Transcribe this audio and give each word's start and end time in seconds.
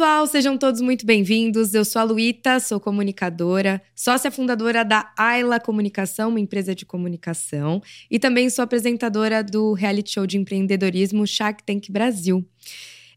pessoal, 0.00 0.26
sejam 0.26 0.56
todos 0.56 0.80
muito 0.80 1.04
bem-vindos. 1.04 1.74
Eu 1.74 1.84
sou 1.84 2.00
a 2.00 2.02
Luíta, 2.02 2.58
sou 2.58 2.80
comunicadora, 2.80 3.82
sócia 3.94 4.30
fundadora 4.30 4.82
da 4.82 5.12
Ayla 5.14 5.60
Comunicação, 5.60 6.30
uma 6.30 6.40
empresa 6.40 6.74
de 6.74 6.86
comunicação, 6.86 7.82
e 8.10 8.18
também 8.18 8.48
sou 8.48 8.62
apresentadora 8.62 9.44
do 9.44 9.74
reality 9.74 10.12
show 10.12 10.26
de 10.26 10.38
empreendedorismo 10.38 11.26
Shark 11.26 11.62
Tank 11.64 11.90
Brasil. 11.90 12.42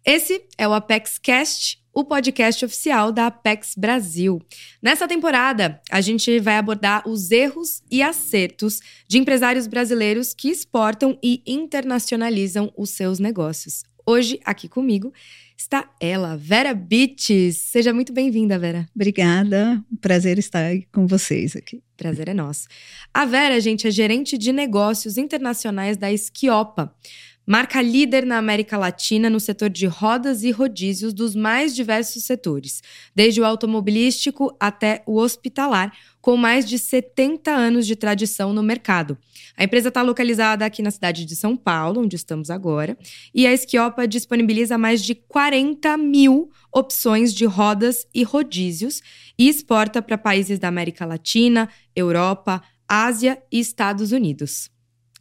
Esse 0.05 0.43
é 0.57 0.67
o 0.67 0.73
Apex 0.73 1.17
Cast, 1.17 1.81
o 1.93 2.03
podcast 2.03 2.65
oficial 2.65 3.13
da 3.13 3.27
Apex 3.27 3.75
Brasil. 3.77 4.41
Nessa 4.81 5.07
temporada, 5.07 5.81
a 5.89 6.01
gente 6.01 6.37
vai 6.41 6.57
abordar 6.57 7.07
os 7.07 7.31
erros 7.31 7.81
e 7.89 8.03
acertos 8.03 8.81
de 9.07 9.17
empresários 9.17 9.67
brasileiros 9.67 10.33
que 10.33 10.49
exportam 10.49 11.17
e 11.23 11.41
internacionalizam 11.47 12.73
os 12.75 12.89
seus 12.89 13.19
negócios. 13.19 13.83
Hoje, 14.05 14.37
aqui 14.43 14.67
comigo, 14.67 15.13
está 15.63 15.89
ela, 15.99 16.35
Vera 16.35 16.73
Bites. 16.73 17.57
Seja 17.57 17.93
muito 17.93 18.11
bem-vinda, 18.11 18.59
Vera. 18.59 18.85
Obrigada. 18.93 19.81
Prazer 20.01 20.37
estar 20.37 20.73
com 20.91 21.07
vocês 21.07 21.55
aqui. 21.55 21.81
Prazer 21.95 22.27
é 22.27 22.33
nosso. 22.33 22.67
A 23.13 23.25
Vera, 23.25 23.59
gente, 23.61 23.87
é 23.87 23.91
gerente 23.91 24.37
de 24.37 24.51
negócios 24.51 25.17
internacionais 25.17 25.95
da 25.95 26.11
Esquiopa. 26.11 26.93
Marca 27.45 27.81
líder 27.81 28.25
na 28.25 28.37
América 28.37 28.77
Latina 28.77 29.29
no 29.29 29.39
setor 29.39 29.69
de 29.69 29.85
rodas 29.85 30.43
e 30.43 30.51
rodízios 30.51 31.13
dos 31.13 31.33
mais 31.33 31.73
diversos 31.73 32.23
setores, 32.23 32.81
desde 33.15 33.39
o 33.41 33.45
automobilístico 33.45 34.55
até 34.59 35.01
o 35.05 35.17
hospitalar, 35.17 35.93
com 36.23 36.37
mais 36.37 36.65
de 36.65 36.79
70 36.79 37.51
anos 37.51 37.85
de 37.85 37.97
tradição 37.97 38.53
no 38.53 38.63
mercado. 38.63 39.17
A 39.57 39.65
empresa 39.65 39.89
está 39.89 40.01
localizada 40.01 40.65
aqui 40.65 40.81
na 40.81 40.89
cidade 40.89 41.25
de 41.25 41.35
São 41.35 41.57
Paulo, 41.57 41.99
onde 41.99 42.15
estamos 42.15 42.49
agora, 42.49 42.97
e 43.35 43.45
a 43.45 43.51
Esquiopa 43.51 44.07
disponibiliza 44.07 44.77
mais 44.77 45.03
de 45.03 45.15
40 45.15 45.97
mil 45.97 46.49
opções 46.73 47.33
de 47.33 47.43
rodas 47.43 48.07
e 48.13 48.23
rodízios 48.23 49.01
e 49.37 49.49
exporta 49.49 50.01
para 50.01 50.17
países 50.17 50.57
da 50.59 50.69
América 50.69 51.05
Latina, 51.05 51.67
Europa, 51.93 52.63
Ásia 52.87 53.43
e 53.51 53.59
Estados 53.59 54.13
Unidos. 54.13 54.71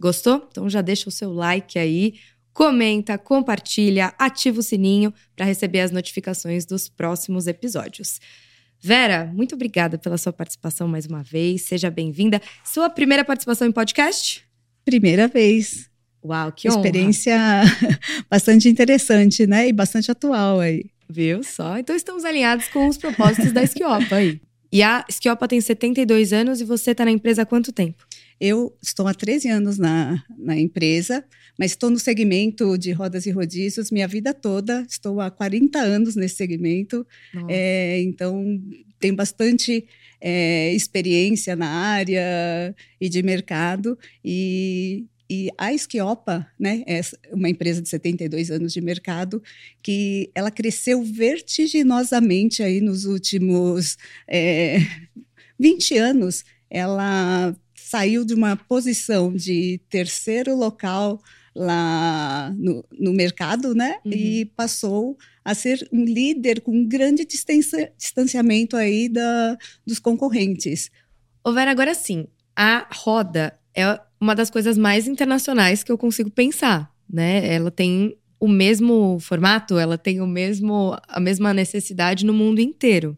Gostou? 0.00 0.46
Então 0.52 0.70
já 0.70 0.82
deixa 0.82 1.08
o 1.08 1.12
seu 1.12 1.32
like 1.32 1.80
aí, 1.80 2.14
comenta, 2.52 3.18
compartilha, 3.18 4.14
ativa 4.16 4.60
o 4.60 4.62
sininho 4.62 5.12
para 5.34 5.46
receber 5.46 5.80
as 5.80 5.90
notificações 5.90 6.64
dos 6.64 6.88
próximos 6.88 7.48
episódios. 7.48 8.20
Vera, 8.84 9.30
muito 9.32 9.54
obrigada 9.54 9.96
pela 9.96 10.18
sua 10.18 10.32
participação 10.32 10.88
mais 10.88 11.06
uma 11.06 11.22
vez. 11.22 11.62
Seja 11.62 11.88
bem-vinda. 11.88 12.42
Sua 12.64 12.90
primeira 12.90 13.24
participação 13.24 13.68
em 13.68 13.70
podcast? 13.70 14.44
Primeira 14.84 15.28
vez. 15.28 15.88
Uau, 16.24 16.50
que 16.50 16.66
Experiência 16.66 17.38
bastante 18.28 18.68
interessante, 18.68 19.46
né? 19.46 19.68
E 19.68 19.72
bastante 19.72 20.10
atual 20.10 20.58
aí. 20.58 20.86
Viu 21.08 21.44
só? 21.44 21.78
Então 21.78 21.94
estamos 21.94 22.24
alinhados 22.24 22.66
com 22.68 22.88
os 22.88 22.98
propósitos 22.98 23.52
da 23.52 23.62
Esquiopa 23.62 24.16
aí. 24.16 24.40
E 24.72 24.82
a 24.82 25.04
Esquiopa 25.08 25.46
tem 25.46 25.60
72 25.60 26.32
anos 26.32 26.60
e 26.60 26.64
você 26.64 26.90
está 26.90 27.04
na 27.04 27.12
empresa 27.12 27.42
há 27.42 27.46
quanto 27.46 27.70
tempo? 27.70 28.04
Eu 28.40 28.76
estou 28.82 29.06
há 29.06 29.14
13 29.14 29.48
anos 29.48 29.78
na, 29.78 30.20
na 30.36 30.58
empresa, 30.58 31.24
mas 31.62 31.70
estou 31.70 31.90
no 31.90 31.98
segmento 32.00 32.76
de 32.76 32.90
rodas 32.90 33.24
e 33.24 33.30
rodízios 33.30 33.92
minha 33.92 34.08
vida 34.08 34.34
toda. 34.34 34.84
Estou 34.90 35.20
há 35.20 35.30
40 35.30 35.78
anos 35.78 36.16
nesse 36.16 36.34
segmento, 36.34 37.06
é, 37.48 38.02
então 38.02 38.60
tenho 38.98 39.14
bastante 39.14 39.86
é, 40.20 40.72
experiência 40.72 41.54
na 41.54 41.68
área 41.68 42.74
e 43.00 43.08
de 43.08 43.22
mercado. 43.22 43.96
E, 44.24 45.06
e 45.30 45.50
a 45.56 45.72
Esquiopa, 45.72 46.44
né, 46.58 46.82
é 46.84 47.00
uma 47.30 47.48
empresa 47.48 47.80
de 47.80 47.88
72 47.88 48.50
anos 48.50 48.72
de 48.72 48.80
mercado, 48.80 49.40
que 49.80 50.32
ela 50.34 50.50
cresceu 50.50 51.00
vertiginosamente 51.04 52.60
aí 52.64 52.80
nos 52.80 53.04
últimos 53.04 53.96
é, 54.26 54.78
20 55.60 55.96
anos. 55.96 56.44
Ela 56.68 57.54
saiu 57.72 58.24
de 58.24 58.34
uma 58.34 58.56
posição 58.56 59.32
de 59.32 59.80
terceiro 59.88 60.56
local 60.56 61.22
lá 61.54 62.52
no, 62.56 62.84
no 62.98 63.12
mercado, 63.12 63.74
né? 63.74 63.96
Uhum. 64.04 64.12
E 64.12 64.44
passou 64.56 65.16
a 65.44 65.54
ser 65.54 65.86
um 65.92 66.04
líder 66.04 66.60
com 66.60 66.72
um 66.72 66.86
grande 66.86 67.26
distanciamento 67.26 68.76
aí 68.76 69.08
da, 69.08 69.56
dos 69.86 69.98
concorrentes. 69.98 70.90
Ô 71.44 71.52
Vera, 71.52 71.70
agora 71.70 71.94
sim, 71.94 72.26
a 72.56 72.86
roda 72.92 73.58
é 73.74 73.98
uma 74.20 74.34
das 74.34 74.50
coisas 74.50 74.78
mais 74.78 75.06
internacionais 75.06 75.82
que 75.82 75.90
eu 75.90 75.98
consigo 75.98 76.30
pensar, 76.30 76.92
né? 77.10 77.54
Ela 77.54 77.70
tem 77.70 78.16
o 78.38 78.48
mesmo 78.48 79.18
formato, 79.20 79.78
ela 79.78 79.98
tem 79.98 80.20
o 80.20 80.26
mesmo 80.26 80.96
a 81.08 81.20
mesma 81.20 81.52
necessidade 81.52 82.24
no 82.24 82.32
mundo 82.32 82.60
inteiro. 82.60 83.16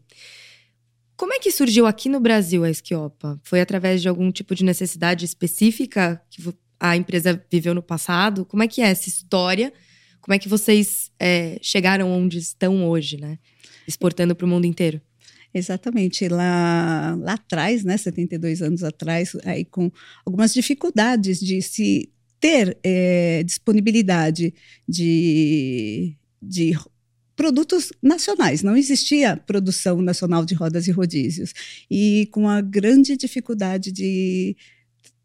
Como 1.17 1.33
é 1.33 1.39
que 1.39 1.49
surgiu 1.49 1.85
aqui 1.85 2.09
no 2.09 2.19
Brasil 2.19 2.63
a 2.63 2.69
Esquiopa? 2.69 3.39
Foi 3.43 3.61
através 3.61 4.01
de 4.01 4.09
algum 4.09 4.31
tipo 4.31 4.53
de 4.53 4.65
necessidade 4.65 5.23
específica 5.23 6.21
que 6.29 6.41
a 6.89 6.97
empresa 6.97 7.41
viveu 7.51 7.73
no 7.73 7.81
passado? 7.81 8.45
Como 8.45 8.63
é 8.63 8.67
que 8.67 8.81
é 8.81 8.87
essa 8.87 9.09
história? 9.09 9.73
Como 10.21 10.33
é 10.33 10.39
que 10.39 10.49
vocês 10.49 11.11
é, 11.19 11.57
chegaram 11.61 12.11
onde 12.11 12.37
estão 12.37 12.87
hoje, 12.87 13.17
né? 13.17 13.37
Exportando 13.87 14.35
para 14.35 14.45
o 14.45 14.49
mundo 14.49 14.65
inteiro? 14.65 14.99
Exatamente, 15.53 16.27
lá, 16.27 17.15
lá 17.17 17.33
atrás, 17.33 17.85
né, 17.85 17.95
72 17.95 18.61
anos 18.61 18.83
atrás, 18.83 19.37
aí 19.45 19.63
com 19.63 19.89
algumas 20.25 20.53
dificuldades 20.53 21.39
de 21.39 21.61
se 21.61 22.11
ter 22.41 22.77
é, 22.83 23.41
disponibilidade 23.43 24.53
de, 24.87 26.13
de 26.41 26.77
produtos 27.35 27.91
nacionais, 28.01 28.63
não 28.63 28.75
existia 28.75 29.37
produção 29.37 30.01
nacional 30.01 30.45
de 30.45 30.53
rodas 30.55 30.87
e 30.87 30.91
rodízios. 30.91 31.53
E 31.89 32.27
com 32.31 32.47
a 32.49 32.61
grande 32.61 33.15
dificuldade 33.15 33.91
de 33.91 34.55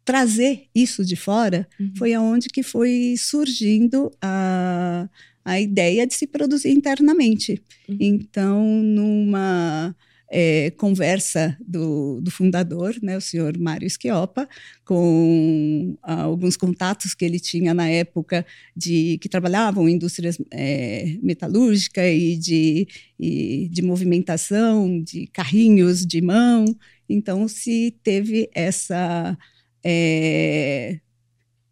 trazer 0.03 0.65
isso 0.73 1.05
de 1.05 1.15
fora, 1.15 1.67
uhum. 1.79 1.93
foi 1.97 2.13
aonde 2.13 2.49
que 2.49 2.63
foi 2.63 3.15
surgindo 3.17 4.11
a, 4.21 5.07
a 5.45 5.59
ideia 5.59 6.05
de 6.07 6.13
se 6.13 6.27
produzir 6.27 6.71
internamente. 6.71 7.61
Uhum. 7.87 7.97
Então, 7.99 8.63
numa 8.83 9.95
é, 10.31 10.71
conversa 10.71 11.57
do, 11.59 12.21
do, 12.21 12.31
fundador, 12.31 12.95
né, 13.03 13.17
o 13.17 13.21
senhor 13.21 13.57
Mário 13.57 13.89
Schiopa, 13.89 14.47
com 14.85 15.97
ah, 16.01 16.21
alguns 16.21 16.55
contatos 16.55 17.13
que 17.13 17.25
ele 17.25 17.37
tinha 17.37 17.73
na 17.73 17.89
época 17.89 18.45
de 18.75 19.17
que 19.19 19.27
trabalhavam 19.27 19.89
em 19.89 19.95
indústrias 19.95 20.37
é, 20.49 21.17
metalúrgica 21.21 22.07
e 22.07 22.37
de, 22.37 22.87
e 23.19 23.67
de 23.69 23.81
movimentação 23.81 25.03
de 25.03 25.27
carrinhos 25.27 26.05
de 26.05 26.21
mão. 26.21 26.65
Então, 27.09 27.45
se 27.49 27.93
teve 28.01 28.49
essa 28.55 29.37
é, 29.83 30.99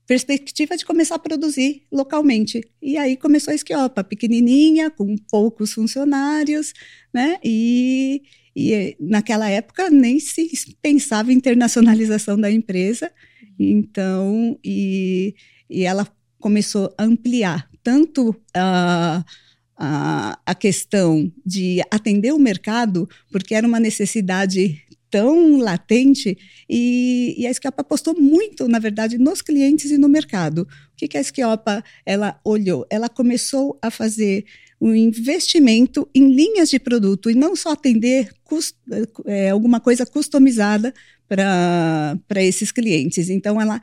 perspectiva 0.09 0.75
de 0.75 0.85
começar 0.85 1.15
a 1.15 1.19
produzir 1.19 1.83
localmente. 1.91 2.63
E 2.81 2.97
aí 2.97 3.15
começou 3.15 3.51
a 3.51 3.55
Esquiopa, 3.55 4.03
pequenininha, 4.03 4.89
com 4.89 5.15
poucos 5.29 5.73
funcionários, 5.73 6.73
né? 7.13 7.37
E, 7.43 8.23
e 8.55 8.97
naquela 8.99 9.47
época 9.49 9.89
nem 9.89 10.19
se 10.19 10.49
pensava 10.81 11.31
em 11.31 11.35
internacionalização 11.35 12.39
da 12.39 12.51
empresa. 12.51 13.11
Então, 13.59 14.57
e, 14.63 15.35
e 15.69 15.83
ela 15.83 16.07
começou 16.39 16.91
a 16.97 17.03
ampliar 17.03 17.69
tanto 17.83 18.35
a, 18.55 19.23
a, 19.77 20.39
a 20.45 20.55
questão 20.55 21.31
de 21.45 21.81
atender 21.91 22.33
o 22.33 22.39
mercado, 22.39 23.07
porque 23.31 23.53
era 23.53 23.67
uma 23.67 23.79
necessidade 23.79 24.81
tão 25.09 25.57
latente 25.57 26.37
e, 26.69 27.35
e, 27.37 27.47
a 27.47 27.51
Esquiopa 27.51 27.81
apostou 27.81 28.19
muito, 28.19 28.67
na 28.67 28.79
verdade, 28.79 29.17
nos 29.17 29.41
clientes 29.41 29.91
e 29.91 29.97
no 29.97 30.07
mercado. 30.07 30.61
O 30.61 30.95
que, 30.95 31.07
que 31.07 31.17
a 31.17 31.21
Esquiopa 31.21 31.83
ela 32.05 32.39
olhou? 32.43 32.85
Ela 32.89 33.09
começou 33.09 33.77
a 33.81 33.89
fazer 33.89 34.45
um 34.79 34.93
investimento 34.95 36.07
em 36.15 36.31
linhas 36.31 36.69
de 36.69 36.79
produto 36.79 37.29
e 37.29 37.35
não 37.35 37.55
só 37.55 37.71
atender 37.71 38.31
cust, 38.43 38.77
é, 39.25 39.49
alguma 39.49 39.79
coisa 39.79 40.05
customizada 40.05 40.93
para 41.27 42.43
esses 42.43 42.71
clientes. 42.71 43.29
Então, 43.29 43.59
ela 43.59 43.81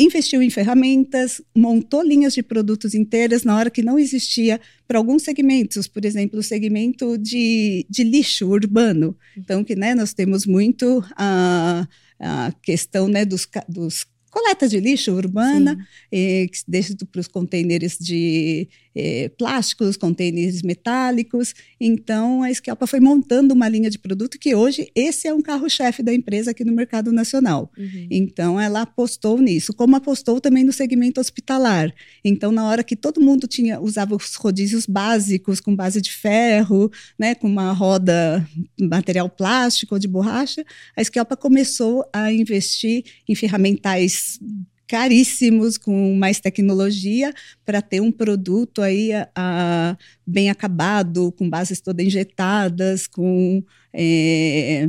investiu 0.00 0.42
em 0.42 0.50
ferramentas, 0.50 1.42
montou 1.54 2.02
linhas 2.02 2.34
de 2.34 2.42
produtos 2.42 2.94
inteiras 2.94 3.44
na 3.44 3.56
hora 3.56 3.70
que 3.70 3.82
não 3.82 3.98
existia 3.98 4.60
para 4.88 4.98
alguns 4.98 5.22
segmentos, 5.22 5.86
por 5.86 6.04
exemplo, 6.04 6.40
o 6.40 6.42
segmento 6.42 7.18
de, 7.18 7.86
de 7.88 8.02
lixo 8.02 8.48
urbano. 8.48 9.16
Então, 9.36 9.62
que 9.62 9.76
né, 9.76 9.94
nós 9.94 10.14
temos 10.14 10.46
muito 10.46 11.04
a, 11.16 11.86
a 12.18 12.52
questão 12.62 13.08
né, 13.08 13.24
dos, 13.24 13.46
dos 13.68 14.06
coleta 14.30 14.68
de 14.68 14.78
lixo 14.78 15.12
urbana, 15.12 15.76
e, 16.10 16.48
desde 16.66 16.94
para 17.04 17.20
os 17.20 17.28
contêineres 17.28 17.98
de, 18.00 18.68
é, 18.94 19.28
plásticos, 19.30 19.96
contêineres 19.96 20.62
metálicos. 20.62 21.54
Então, 21.80 22.42
a 22.42 22.50
Esquialpa 22.50 22.86
foi 22.86 23.00
montando 23.00 23.54
uma 23.54 23.68
linha 23.68 23.90
de 23.90 23.98
produto 23.98 24.38
que 24.38 24.54
hoje 24.54 24.90
esse 24.94 25.28
é 25.28 25.34
um 25.34 25.40
carro-chefe 25.40 26.02
da 26.02 26.12
empresa 26.12 26.50
aqui 26.50 26.64
no 26.64 26.72
mercado 26.72 27.12
nacional. 27.12 27.70
Uhum. 27.78 28.06
Então, 28.10 28.60
ela 28.60 28.82
apostou 28.82 29.38
nisso, 29.38 29.72
como 29.72 29.96
apostou 29.96 30.40
também 30.40 30.64
no 30.64 30.72
segmento 30.72 31.20
hospitalar. 31.20 31.92
Então, 32.24 32.52
na 32.52 32.66
hora 32.66 32.84
que 32.84 32.96
todo 32.96 33.20
mundo 33.20 33.46
tinha 33.46 33.80
usava 33.80 34.14
os 34.14 34.34
rodízios 34.34 34.86
básicos 34.86 35.60
com 35.60 35.74
base 35.74 36.00
de 36.00 36.12
ferro, 36.12 36.90
né, 37.18 37.34
com 37.34 37.46
uma 37.46 37.72
roda 37.72 38.46
material 38.78 39.28
plástico 39.28 39.94
ou 39.94 39.98
de 39.98 40.08
borracha, 40.08 40.64
a 40.96 41.02
Esquialpa 41.02 41.36
começou 41.36 42.04
a 42.12 42.32
investir 42.32 43.04
em 43.28 43.34
ferramentais 43.34 44.38
caríssimos, 44.90 45.78
com 45.78 46.16
mais 46.16 46.40
tecnologia, 46.40 47.32
para 47.64 47.80
ter 47.80 48.00
um 48.00 48.10
produto 48.10 48.82
aí 48.82 49.12
a, 49.12 49.28
a, 49.36 49.96
bem 50.26 50.50
acabado, 50.50 51.30
com 51.30 51.48
bases 51.48 51.80
todas 51.80 52.04
injetadas, 52.04 53.06
com 53.06 53.62
é, 53.94 54.88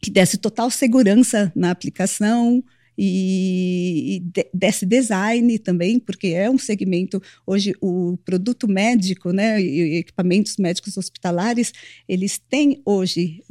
que 0.00 0.10
desse 0.10 0.36
total 0.36 0.68
segurança 0.68 1.52
na 1.54 1.70
aplicação 1.70 2.60
e, 2.98 4.16
e 4.16 4.20
de, 4.20 4.50
desse 4.52 4.84
design 4.84 5.60
também, 5.60 6.00
porque 6.00 6.28
é 6.28 6.50
um 6.50 6.58
segmento 6.58 7.22
hoje 7.46 7.72
o 7.80 8.18
produto 8.24 8.66
médico, 8.66 9.30
né, 9.30 9.62
e 9.62 9.98
equipamentos 9.98 10.56
médicos 10.56 10.96
hospitalares, 10.96 11.72
eles 12.08 12.36
têm 12.36 12.82
hoje 12.84 13.44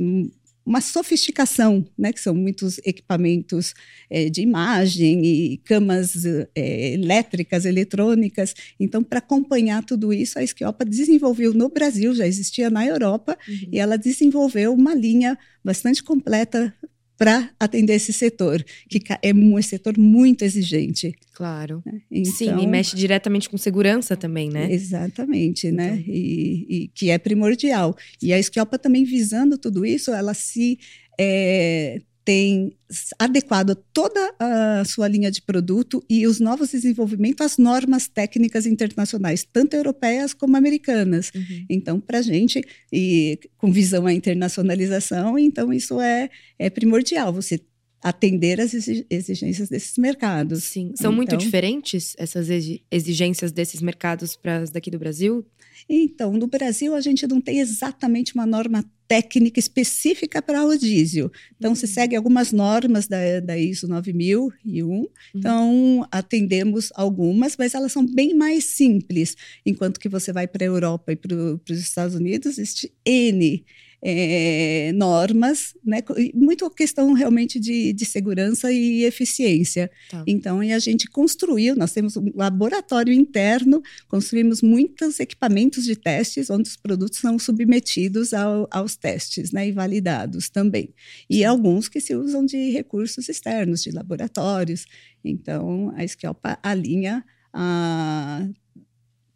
uma 0.69 0.81
sofisticação, 0.81 1.83
né, 1.97 2.13
que 2.13 2.21
são 2.21 2.35
muitos 2.35 2.77
equipamentos 2.85 3.73
é, 4.07 4.29
de 4.29 4.41
imagem 4.41 5.25
e 5.25 5.57
camas 5.57 6.23
é, 6.53 6.93
elétricas, 6.93 7.65
eletrônicas. 7.65 8.53
Então, 8.79 9.03
para 9.03 9.17
acompanhar 9.17 9.83
tudo 9.83 10.13
isso, 10.13 10.37
a 10.37 10.43
Esquiopa 10.43 10.85
desenvolveu 10.85 11.55
no 11.55 11.69
Brasil, 11.69 12.13
já 12.13 12.27
existia 12.27 12.69
na 12.69 12.85
Europa, 12.85 13.35
uhum. 13.47 13.69
e 13.71 13.79
ela 13.79 13.97
desenvolveu 13.97 14.71
uma 14.71 14.93
linha 14.93 15.35
bastante 15.65 16.03
completa 16.03 16.71
para 17.19 17.51
atender 17.59 17.95
esse 17.95 18.13
setor, 18.13 18.63
que 18.89 18.97
é 19.21 19.33
um 19.33 19.61
setor 19.61 19.97
muito 19.97 20.43
exigente. 20.43 21.13
Claro. 21.33 21.83
Então, 22.09 22.33
Sim, 22.33 22.57
e 22.61 22.65
mexe 22.65 22.95
diretamente 22.95 23.49
com 23.49 23.57
segurança 23.57 24.15
também, 24.15 24.49
né? 24.49 24.71
Exatamente, 24.71 25.69
né? 25.69 25.87
então. 25.87 25.97
né? 25.97 26.03
E, 26.07 26.65
e, 26.69 26.87
que 26.87 27.09
é 27.09 27.17
primordial. 27.17 27.93
E 28.21 28.31
a 28.31 28.39
Esquialpa 28.39 28.79
também 28.79 29.03
visando 29.03 29.57
tudo 29.57 29.85
isso, 29.85 30.11
ela 30.11 30.33
se 30.33 30.79
é, 31.19 32.01
tem 32.29 32.77
adequado 33.17 33.75
toda 33.91 34.35
a 34.37 34.85
sua 34.85 35.07
linha 35.07 35.31
de 35.31 35.41
produto 35.41 36.05
e 36.07 36.27
os 36.27 36.39
novos 36.39 36.69
desenvolvimentos 36.69 37.43
às 37.43 37.57
normas 37.57 38.07
técnicas 38.07 38.67
internacionais, 38.67 39.43
tanto 39.51 39.73
europeias 39.73 40.31
como 40.31 40.55
americanas. 40.55 41.31
Uhum. 41.33 41.65
Então, 41.67 41.99
para 41.99 42.19
a 42.19 42.21
gente, 42.21 42.63
e 42.93 43.39
com 43.57 43.71
visão 43.71 44.05
à 44.05 44.13
internacionalização, 44.13 45.39
então 45.39 45.73
isso 45.73 45.99
é, 45.99 46.29
é 46.59 46.69
primordial, 46.69 47.33
você 47.33 47.59
atender 48.01 48.59
às 48.61 48.73
exigências 48.73 49.69
desses 49.69 49.97
mercados. 49.97 50.63
Sim. 50.63 50.91
São 50.95 51.11
então, 51.11 51.13
muito 51.13 51.37
diferentes 51.37 52.15
essas 52.17 52.47
exigências 52.89 53.51
desses 53.51 53.81
mercados 53.81 54.35
para 54.35 54.57
as 54.57 54.69
daqui 54.69 54.89
do 54.89 54.99
Brasil? 54.99 55.45
Então, 55.87 56.33
no 56.33 56.47
Brasil, 56.47 56.93
a 56.95 57.01
gente 57.01 57.25
não 57.27 57.39
tem 57.39 57.59
exatamente 57.59 58.33
uma 58.33 58.45
norma 58.45 58.83
técnica 59.07 59.59
específica 59.59 60.41
para 60.41 60.61
rodízio. 60.61 61.31
Então, 61.57 61.73
se 61.73 61.85
uhum. 61.85 61.91
segue 61.91 62.15
algumas 62.15 62.51
normas 62.51 63.07
da, 63.07 63.39
da 63.39 63.57
ISO 63.57 63.87
9001, 63.87 64.87
uhum. 64.87 65.07
então 65.33 66.07
atendemos 66.11 66.91
algumas, 66.93 67.57
mas 67.57 67.73
elas 67.73 67.91
são 67.91 68.05
bem 68.05 68.35
mais 68.35 68.65
simples. 68.65 69.35
Enquanto 69.65 69.99
que 69.99 70.07
você 70.09 70.31
vai 70.31 70.47
para 70.47 70.63
a 70.63 70.67
Europa 70.67 71.11
e 71.11 71.15
para 71.15 71.35
os 71.35 71.79
Estados 71.79 72.13
Unidos, 72.13 72.57
existe 72.57 72.93
N 73.03 73.65
é, 74.01 74.91
normas, 74.93 75.75
né? 75.83 75.99
Muito 76.33 76.69
questão 76.69 77.13
realmente 77.13 77.59
de, 77.59 77.91
de 77.93 78.05
segurança 78.05 78.71
e 78.71 79.03
eficiência. 79.03 79.91
Tá. 80.09 80.23
Então, 80.25 80.63
e 80.63 80.71
a 80.71 80.79
gente 80.79 81.07
construiu, 81.07 81.75
nós 81.75 81.91
temos 81.91 82.15
um 82.15 82.31
laboratório 82.33 83.13
interno, 83.13 83.81
construímos 84.07 84.61
muitos 84.61 85.19
equipamentos 85.19 85.83
de 85.83 85.95
testes 85.95 86.49
onde 86.49 86.69
os 86.69 86.77
produtos 86.77 87.19
são 87.19 87.37
submetidos 87.37 88.33
ao, 88.33 88.67
aos 88.71 88.95
testes, 88.95 89.51
né? 89.51 89.67
E 89.67 89.71
validados 89.71 90.49
também. 90.49 90.93
E 91.29 91.43
alguns 91.43 91.89
que 91.89 91.99
se 91.99 92.15
usam 92.15 92.45
de 92.45 92.71
recursos 92.71 93.27
externos, 93.27 93.83
de 93.83 93.91
laboratórios. 93.91 94.85
Então, 95.23 95.93
a 95.95 96.07
Scalpa 96.07 96.57
alinha 96.63 97.23
a, 97.53 98.47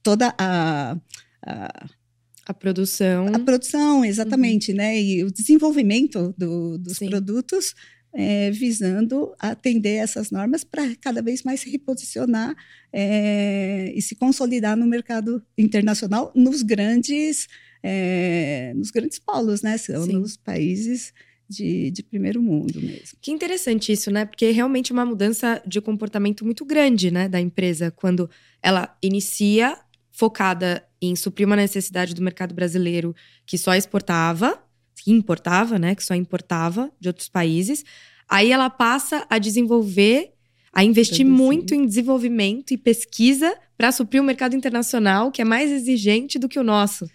toda 0.01 0.33
a, 0.38 0.98
a 1.45 1.89
a 2.45 2.54
produção. 2.54 3.28
A 3.34 3.40
produção, 3.40 4.04
exatamente, 4.04 4.72
uhum. 4.72 4.78
né? 4.78 5.01
E 5.01 5.24
o 5.24 5.31
desenvolvimento 5.31 6.34
do, 6.38 6.78
dos 6.78 6.98
Sim. 6.98 7.10
produtos 7.10 7.74
é, 8.13 8.51
visando 8.51 9.34
atender 9.40 9.95
essas 9.95 10.30
normas 10.30 10.63
para 10.63 10.95
cada 10.98 11.22
vez 11.22 11.42
mais 11.44 11.62
se 11.62 11.69
reposicionar 11.69 12.56
é, 12.92 13.92
e 13.95 14.01
se 14.01 14.16
consolidar 14.16 14.78
no 14.78 14.86
mercado 14.86 15.44
internacional 15.57 16.31
nos 16.36 16.62
grandes, 16.62 17.48
é, 17.81 18.72
nos 18.75 18.92
grandes 18.92 19.18
polos, 19.18 19.62
né? 19.62 19.78
São 19.78 20.06
Sim. 20.06 20.13
nos 20.13 20.38
países 20.38 21.12
de, 21.50 21.92
de, 21.92 22.04
primeiro 22.04 22.42
mundo 22.42 22.81
mesmo. 22.81 23.18
Que 23.22 23.31
interessante 23.31 23.92
isso, 23.92 24.12
né? 24.12 24.25
Porque 24.25 24.45
é 24.45 24.51
realmente 24.51 24.92
uma 24.92 25.06
mudança 25.06 25.62
de 25.66 25.81
comportamento 25.81 26.45
muito 26.45 26.66
grande, 26.66 27.12
né, 27.12 27.28
da 27.28 27.40
empresa 27.40 27.92
quando 27.92 28.30
ela 28.62 28.95
inicia 29.01 29.78
focada 30.12 30.84
em 31.05 31.15
suprir 31.15 31.45
uma 31.45 31.55
necessidade 31.55 32.13
do 32.13 32.21
mercado 32.21 32.53
brasileiro 32.53 33.15
que 33.45 33.57
só 33.57 33.75
exportava, 33.75 34.57
que 34.95 35.11
importava, 35.11 35.77
né, 35.77 35.95
que 35.95 36.03
só 36.03 36.15
importava 36.15 36.91
de 37.00 37.09
outros 37.09 37.27
países. 37.27 37.83
Aí 38.29 38.51
ela 38.51 38.69
passa 38.69 39.25
a 39.29 39.38
desenvolver, 39.38 40.31
a 40.71 40.83
investir 40.83 41.25
muito 41.25 41.75
em 41.75 41.85
desenvolvimento 41.85 42.71
e 42.73 42.77
pesquisa 42.77 43.53
para 43.77 43.91
suprir 43.91 44.21
o 44.21 44.23
um 44.23 44.27
mercado 44.27 44.55
internacional 44.55 45.31
que 45.31 45.41
é 45.41 45.45
mais 45.45 45.69
exigente 45.71 46.39
do 46.39 46.47
que 46.47 46.57
o 46.57 46.63
nosso. 46.63 47.09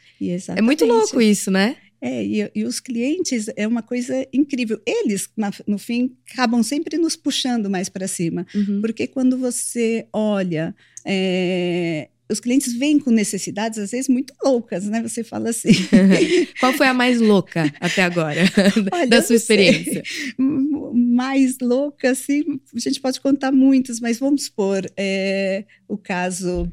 É 0.58 0.62
muito 0.62 0.84
louco 0.84 1.20
isso, 1.20 1.50
né? 1.50 1.76
É, 2.00 2.24
e, 2.24 2.50
e, 2.54 2.64
os 2.64 2.78
clientes 2.78 3.46
é 3.56 3.66
uma 3.66 3.82
coisa 3.82 4.24
incrível. 4.32 4.80
Eles, 4.86 5.28
na, 5.36 5.50
no 5.66 5.78
fim, 5.78 6.16
acabam 6.32 6.62
sempre 6.62 6.96
nos 6.96 7.16
puxando 7.16 7.68
mais 7.68 7.88
para 7.88 8.06
cima. 8.06 8.46
Uhum. 8.54 8.80
Porque 8.80 9.08
quando 9.08 9.36
você 9.36 10.06
olha 10.12 10.76
é, 11.04 12.08
os 12.30 12.40
clientes 12.40 12.74
vêm 12.74 12.98
com 12.98 13.10
necessidades, 13.10 13.78
às 13.78 13.90
vezes, 13.90 14.08
muito 14.08 14.34
loucas, 14.42 14.84
né? 14.84 15.02
Você 15.02 15.24
fala 15.24 15.50
assim. 15.50 15.70
Qual 16.60 16.72
foi 16.74 16.86
a 16.86 16.94
mais 16.94 17.20
louca 17.20 17.72
até 17.80 18.02
agora, 18.02 18.42
Olha, 18.92 19.06
da 19.06 19.22
sua 19.22 19.36
experiência? 19.36 20.02
Mais 20.36 21.56
louca, 21.60 22.10
assim, 22.10 22.42
a 22.74 22.78
gente 22.78 23.00
pode 23.00 23.20
contar 23.20 23.50
muitos, 23.50 24.00
mas 24.00 24.18
vamos 24.18 24.44
supor 24.44 24.84
é, 24.96 25.64
o 25.88 25.96
caso 25.96 26.70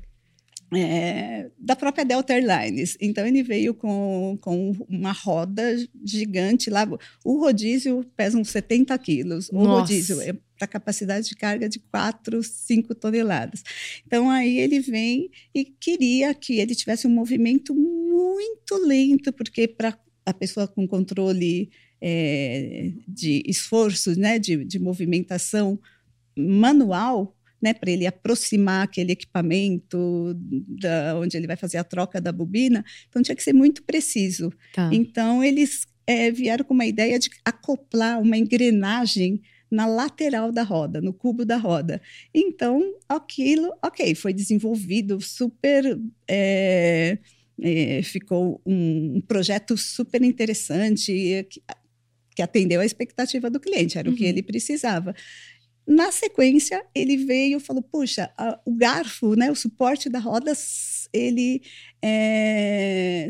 é, 0.76 1.50
da 1.58 1.76
própria 1.76 2.06
Delta 2.06 2.34
Airlines. 2.34 2.98
Então, 3.00 3.26
ele 3.26 3.44
veio 3.44 3.74
com, 3.74 4.38
com 4.42 4.72
uma 4.90 5.12
roda 5.12 5.76
gigante 6.04 6.70
lá. 6.70 6.88
O 7.24 7.40
rodízio 7.40 8.06
pesa 8.16 8.38
uns 8.38 8.50
70 8.50 8.98
quilos. 9.00 9.50
O 9.50 9.56
Nossa. 9.56 9.82
rodízio 9.82 10.22
é 10.22 10.36
para 10.58 10.68
capacidade 10.68 11.28
de 11.28 11.36
carga 11.36 11.68
de 11.68 11.80
4, 11.80 12.42
5 12.42 12.96
toneladas. 12.96 13.64
Então, 14.06 14.30
aí 14.30 14.58
ele 14.60 14.80
vem 14.80 15.30
e 15.54 15.66
queria 15.66 16.34
que 16.34 16.60
ele 16.60 16.76
tivesse 16.76 17.08
um 17.08 17.12
movimento 17.12 17.76
muito 17.76 18.78
lento, 18.78 19.34
porque 19.34 19.68
para 19.68 19.98
a 20.26 20.34
pessoa 20.34 20.68
com 20.68 20.88
controle 20.88 21.70
é, 22.02 22.92
de 23.08 23.44
esforço, 23.46 24.18
né, 24.18 24.40
de, 24.40 24.64
de 24.64 24.80
movimentação 24.80 25.80
manual, 26.38 27.36
né, 27.62 27.74
para 27.74 27.92
ele 27.92 28.06
aproximar 28.06 28.84
aquele 28.84 29.14
equipamento 29.14 30.36
da, 30.36 31.18
onde 31.18 31.36
ele 31.38 31.48
vai 31.48 31.56
fazer 31.56 31.78
a 31.78 31.84
troca 31.84 32.22
da 32.22 32.32
bobina, 32.32 32.84
então 33.08 33.22
tinha 33.22 33.36
que 33.36 33.44
ser 33.44 33.54
muito 33.54 33.84
preciso. 33.84 34.52
Tá. 34.74 34.90
Então, 34.94 35.44
eles 35.44 35.88
é, 36.08 36.32
vieram 36.32 36.64
com 36.64 36.74
uma 36.74 36.86
ideia 36.86 37.18
de 37.18 37.30
acoplar 37.44 38.22
uma 38.22 38.38
engrenagem 38.38 39.42
na 39.70 39.86
lateral 39.86 40.52
da 40.52 40.64
roda, 40.64 41.02
no 41.02 41.14
cubo 41.14 41.44
da 41.44 41.58
roda. 41.58 42.02
Então, 42.34 42.82
aquilo, 43.10 43.74
ok, 43.84 44.14
foi 44.16 44.34
desenvolvido 44.34 45.20
super. 45.20 46.00
É, 46.28 47.18
é, 47.62 48.02
ficou 48.04 48.62
um, 48.66 49.16
um, 49.18 49.22
projeto 49.22 49.78
super 49.78 50.22
interessante 50.22 51.12
que, 51.50 51.62
que, 52.36 52.42
atendeu 52.42 52.82
a 52.82 52.86
expectativa 52.86 53.50
do 53.50 53.62
cliente, 53.62 53.98
era 53.98 54.10
uhum. 54.10 54.14
o 54.14 54.18
que 54.18 54.24
uhum. 54.24 54.30
ele 54.30 54.44
precisava. 54.44 55.16
Na 55.88 56.12
sequência, 56.12 56.84
ele 56.96 57.18
veio 57.18 57.58
e 57.58 57.62
falou: 57.62 57.82
puxa, 57.82 58.32
a, 58.38 58.60
o 58.66 58.74
garfo, 58.74 59.36
né, 59.36 59.52
o 59.52 59.56
suporte 59.56 60.10
da 60.10 60.20
roda, 60.20 60.52
ele 61.14 61.62
é, 62.02 63.30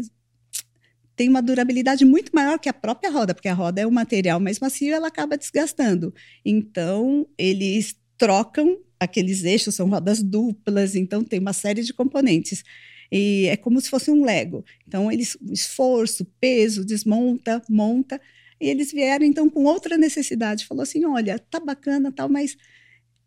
tem 1.16 1.30
uma 1.30 1.42
durabilidade 1.42 2.04
muito 2.06 2.32
maior 2.34 2.60
que 2.60 2.70
a 2.70 2.74
própria 2.74 3.10
roda, 3.10 3.34
porque 3.34 3.48
a 3.48 3.54
roda 3.54 3.82
é 3.82 3.88
um 3.88 3.92
material 3.92 4.40
mais 4.40 4.60
macio 4.60 4.94
ela 4.94 5.08
acaba 5.08 5.38
desgastando. 5.38 6.14
Então, 6.44 7.28
eles 7.38 7.96
trocam 8.18 8.78
aqueles 9.00 9.44
eixos, 9.44 9.76
são 9.76 9.90
rodas 9.90 10.22
duplas, 10.22 10.96
então 10.96 11.24
tem 11.24 11.40
uma 11.40 11.54
série 11.54 11.84
de 11.84 11.94
componentes. 11.94 12.64
e 13.12 13.48
é 13.48 13.58
como 13.58 13.80
se 13.80 13.90
fosse 13.90 14.12
um 14.12 14.26
Lego. 14.26 14.64
Então, 14.88 15.12
eles, 15.12 15.38
esforço, 15.52 16.26
peso, 16.40 16.86
desmonta, 16.86 17.62
monta, 17.70 18.20
e 18.66 18.70
eles 18.70 18.92
vieram 18.92 19.24
então 19.24 19.48
com 19.48 19.66
outra 19.66 19.96
necessidade. 19.96 20.66
Falou 20.66 20.82
assim: 20.82 21.06
olha, 21.06 21.38
tá 21.38 21.60
bacana, 21.60 22.12
tal, 22.12 22.28
mas 22.28 22.58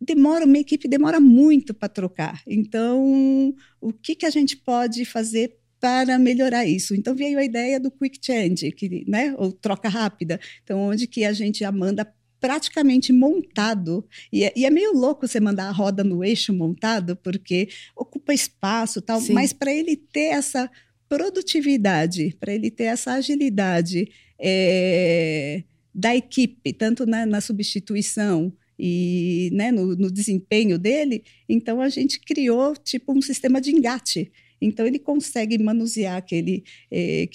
demora, 0.00 0.44
uma 0.44 0.58
equipe 0.58 0.88
demora 0.88 1.20
muito 1.20 1.72
para 1.72 1.88
trocar. 1.88 2.42
Então, 2.44 3.54
o 3.80 3.92
que, 3.92 4.16
que 4.16 4.26
a 4.26 4.30
gente 4.30 4.56
pode 4.56 5.04
fazer 5.04 5.56
para 5.78 6.18
melhorar 6.18 6.66
isso? 6.66 6.92
Então 6.92 7.14
veio 7.14 7.38
a 7.38 7.44
ideia 7.44 7.78
do 7.78 7.88
quick 7.88 8.18
change, 8.20 8.72
que, 8.72 9.04
né, 9.06 9.32
ou 9.38 9.52
troca 9.52 9.88
rápida. 9.88 10.40
Então, 10.64 10.80
onde 10.80 11.06
que 11.06 11.24
a 11.24 11.32
gente 11.32 11.60
já 11.60 11.70
manda 11.70 12.12
praticamente 12.40 13.12
montado. 13.12 14.04
E 14.32 14.42
é, 14.42 14.52
e 14.56 14.66
é, 14.66 14.70
meio 14.70 14.92
louco 14.92 15.26
você 15.26 15.38
mandar 15.38 15.68
a 15.68 15.72
roda 15.72 16.02
no 16.02 16.24
eixo 16.24 16.52
montado, 16.52 17.14
porque 17.14 17.68
ocupa 17.96 18.34
espaço 18.34 19.00
tal, 19.00 19.20
Sim. 19.20 19.34
mas 19.34 19.52
para 19.52 19.72
ele 19.72 19.96
ter 19.96 20.30
essa 20.30 20.68
produtividade, 21.08 22.36
para 22.40 22.52
ele 22.52 22.70
ter 22.70 22.84
essa 22.84 23.12
agilidade 23.12 24.08
é, 24.38 25.62
da 25.94 26.14
equipe, 26.14 26.72
tanto 26.72 27.06
na, 27.06 27.26
na 27.26 27.40
substituição 27.40 28.52
e 28.78 29.50
né, 29.52 29.72
no, 29.72 29.96
no, 29.96 30.10
desempenho 30.10 30.78
dele, 30.78 31.24
então 31.48 31.80
a 31.80 31.88
gente 31.88 32.20
criou 32.20 32.76
tipo 32.76 33.12
um 33.12 33.20
sistema 33.20 33.60
de 33.60 33.72
engate. 33.72 34.30
Então 34.60 34.86
ele 34.86 34.98
consegue 34.98 35.58
manusear 35.58 36.16
aquele, 36.16 36.62
é, 36.90 37.28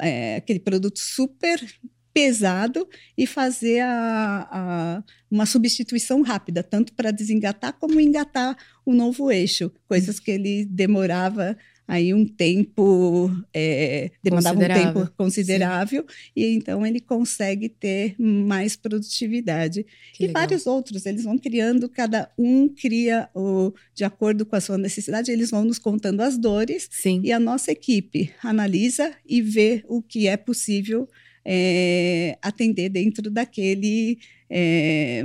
é, 0.00 0.36
aquele 0.36 0.58
produto 0.58 0.98
super 0.98 1.64
pesado 2.12 2.88
e 3.16 3.28
fazer 3.28 3.78
a, 3.80 4.48
a, 4.50 5.04
uma 5.30 5.46
substituição 5.46 6.22
rápida, 6.22 6.64
tanto 6.64 6.92
para 6.94 7.12
desengatar 7.12 7.74
como 7.74 8.00
engatar 8.00 8.56
o 8.84 8.92
novo 8.92 9.30
eixo, 9.30 9.70
coisas 9.86 10.18
que 10.18 10.32
ele 10.32 10.64
demorava 10.64 11.56
aí 11.88 12.12
um 12.12 12.26
tempo, 12.26 13.30
é, 13.52 14.10
demandava 14.22 14.58
um 14.58 14.68
tempo 14.68 15.10
considerável, 15.16 16.04
Sim. 16.06 16.30
e 16.36 16.54
então 16.54 16.84
ele 16.84 17.00
consegue 17.00 17.70
ter 17.70 18.14
mais 18.18 18.76
produtividade. 18.76 19.86
Que 20.12 20.24
e 20.24 20.26
legal. 20.26 20.42
vários 20.42 20.66
outros, 20.66 21.06
eles 21.06 21.24
vão 21.24 21.38
criando, 21.38 21.88
cada 21.88 22.30
um 22.36 22.68
cria 22.68 23.30
o, 23.34 23.72
de 23.94 24.04
acordo 24.04 24.44
com 24.44 24.54
a 24.54 24.60
sua 24.60 24.76
necessidade, 24.76 25.30
eles 25.30 25.50
vão 25.50 25.64
nos 25.64 25.78
contando 25.78 26.20
as 26.20 26.36
dores, 26.36 26.86
Sim. 26.90 27.22
e 27.24 27.32
a 27.32 27.40
nossa 27.40 27.72
equipe 27.72 28.30
analisa 28.44 29.14
e 29.26 29.40
vê 29.40 29.82
o 29.88 30.02
que 30.02 30.28
é 30.28 30.36
possível 30.36 31.08
é, 31.42 32.36
atender 32.42 32.90
dentro 32.90 33.30
daquele. 33.30 34.18
É, 34.50 35.24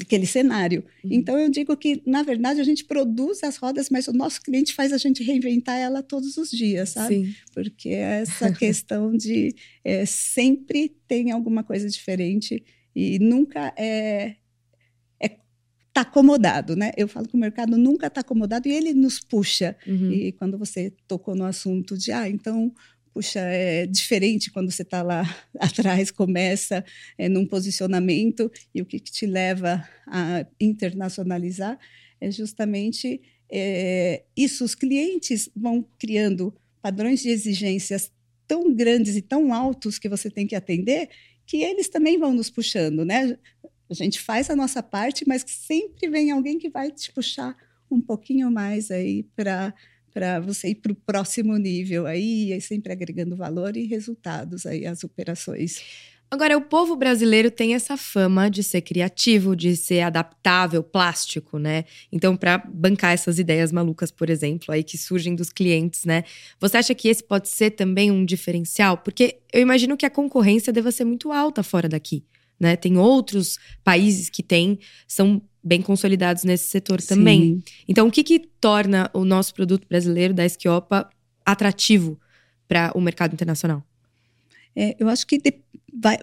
aquele 0.00 0.26
cenário. 0.26 0.84
Uhum. 1.04 1.10
Então 1.12 1.38
eu 1.38 1.48
digo 1.48 1.76
que 1.76 2.02
na 2.06 2.22
verdade 2.22 2.60
a 2.60 2.64
gente 2.64 2.84
produz 2.84 3.42
as 3.42 3.56
rodas, 3.56 3.88
mas 3.90 4.08
o 4.08 4.12
nosso 4.12 4.42
cliente 4.42 4.74
faz 4.74 4.92
a 4.92 4.98
gente 4.98 5.22
reinventar 5.22 5.76
ela 5.76 6.02
todos 6.02 6.36
os 6.36 6.50
dias, 6.50 6.90
sabe? 6.90 7.26
Sim. 7.26 7.34
Porque 7.52 7.90
essa 7.90 8.52
questão 8.52 9.16
de 9.16 9.54
é, 9.84 10.04
sempre 10.04 10.94
tem 11.08 11.30
alguma 11.30 11.62
coisa 11.62 11.88
diferente 11.88 12.62
e 12.94 13.18
nunca 13.18 13.72
é 13.76 14.36
está 15.96 16.02
acomodado, 16.02 16.76
né? 16.76 16.90
Eu 16.94 17.08
falo 17.08 17.26
que 17.26 17.34
o 17.34 17.38
mercado 17.38 17.78
nunca 17.78 18.08
está 18.08 18.20
acomodado 18.20 18.68
e 18.68 18.72
ele 18.72 18.92
nos 18.92 19.18
puxa. 19.18 19.74
Uhum. 19.86 20.12
E 20.12 20.32
quando 20.32 20.58
você 20.58 20.92
tocou 21.08 21.34
no 21.34 21.44
assunto 21.44 21.96
de, 21.96 22.12
ah, 22.12 22.28
então 22.28 22.70
puxa, 23.16 23.40
é 23.40 23.86
diferente 23.86 24.50
quando 24.50 24.70
você 24.70 24.82
está 24.82 25.02
lá 25.02 25.22
atrás, 25.58 26.10
começa 26.10 26.84
é, 27.16 27.30
num 27.30 27.46
posicionamento 27.46 28.52
e 28.74 28.82
o 28.82 28.84
que, 28.84 29.00
que, 29.00 29.10
te 29.10 29.24
leva 29.24 29.82
a 30.06 30.44
internacionalizar 30.60 31.78
é 32.20 32.30
justamente 32.30 33.22
é, 33.50 34.22
isso. 34.36 34.62
Os 34.66 34.74
clientes 34.74 35.48
vão 35.56 35.82
criando 35.98 36.54
padrões 36.82 37.22
de 37.22 37.30
exigências 37.30 38.12
tão 38.46 38.74
grandes 38.74 39.16
e 39.16 39.22
tão 39.22 39.54
altos 39.54 39.98
que 39.98 40.10
você 40.10 40.28
tem 40.28 40.46
que 40.46 40.54
atender 40.54 41.08
que 41.46 41.62
eles 41.62 41.88
também 41.88 42.18
vão 42.18 42.34
nos 42.34 42.50
puxando, 42.50 43.02
né? 43.02 43.38
A 43.88 43.94
gente 43.94 44.20
faz 44.20 44.50
a 44.50 44.56
nossa 44.56 44.82
parte, 44.82 45.26
mas 45.26 45.42
sempre 45.46 46.10
vem 46.10 46.30
alguém 46.32 46.58
que 46.58 46.68
vai 46.68 46.90
te 46.90 47.10
puxar 47.12 47.56
um 47.90 48.00
pouquinho 48.00 48.50
mais 48.50 48.90
aí 48.90 49.22
para 49.34 49.72
para 50.16 50.40
você 50.40 50.68
ir 50.68 50.76
para 50.76 50.92
o 50.92 50.94
próximo 50.94 51.58
nível 51.58 52.06
aí, 52.06 52.58
sempre 52.62 52.90
agregando 52.90 53.36
valor 53.36 53.76
e 53.76 53.84
resultados 53.84 54.64
aí 54.64 54.86
às 54.86 55.04
operações. 55.04 55.82
Agora, 56.30 56.56
o 56.56 56.62
povo 56.62 56.96
brasileiro 56.96 57.50
tem 57.50 57.74
essa 57.74 57.98
fama 57.98 58.48
de 58.48 58.62
ser 58.62 58.80
criativo, 58.80 59.54
de 59.54 59.76
ser 59.76 60.00
adaptável, 60.00 60.82
plástico, 60.82 61.58
né? 61.58 61.84
Então, 62.10 62.34
para 62.34 62.56
bancar 62.56 63.12
essas 63.12 63.38
ideias 63.38 63.70
malucas, 63.70 64.10
por 64.10 64.30
exemplo, 64.30 64.72
aí 64.72 64.82
que 64.82 64.96
surgem 64.96 65.34
dos 65.34 65.50
clientes, 65.50 66.06
né? 66.06 66.24
Você 66.58 66.78
acha 66.78 66.94
que 66.94 67.08
esse 67.08 67.22
pode 67.22 67.50
ser 67.50 67.72
também 67.72 68.10
um 68.10 68.24
diferencial? 68.24 68.96
Porque 68.96 69.40
eu 69.52 69.60
imagino 69.60 69.98
que 69.98 70.06
a 70.06 70.10
concorrência 70.10 70.72
deva 70.72 70.90
ser 70.90 71.04
muito 71.04 71.30
alta 71.30 71.62
fora 71.62 71.90
daqui, 71.90 72.24
né? 72.58 72.74
Tem 72.74 72.96
outros 72.96 73.58
países 73.84 74.30
que 74.30 74.42
têm, 74.42 74.78
são 75.06 75.42
bem 75.66 75.82
consolidados 75.82 76.44
nesse 76.44 76.68
setor 76.68 77.00
Sim. 77.00 77.08
também. 77.08 77.62
Então, 77.88 78.06
o 78.06 78.10
que, 78.10 78.22
que 78.22 78.38
torna 78.38 79.10
o 79.12 79.24
nosso 79.24 79.52
produto 79.52 79.84
brasileiro 79.88 80.32
da 80.32 80.46
Esquiopa 80.46 81.10
atrativo 81.44 82.18
para 82.68 82.92
o 82.94 83.00
mercado 83.00 83.32
internacional? 83.32 83.82
É, 84.76 84.94
eu 84.98 85.08
acho 85.08 85.26
que 85.26 85.38
de, 85.38 85.54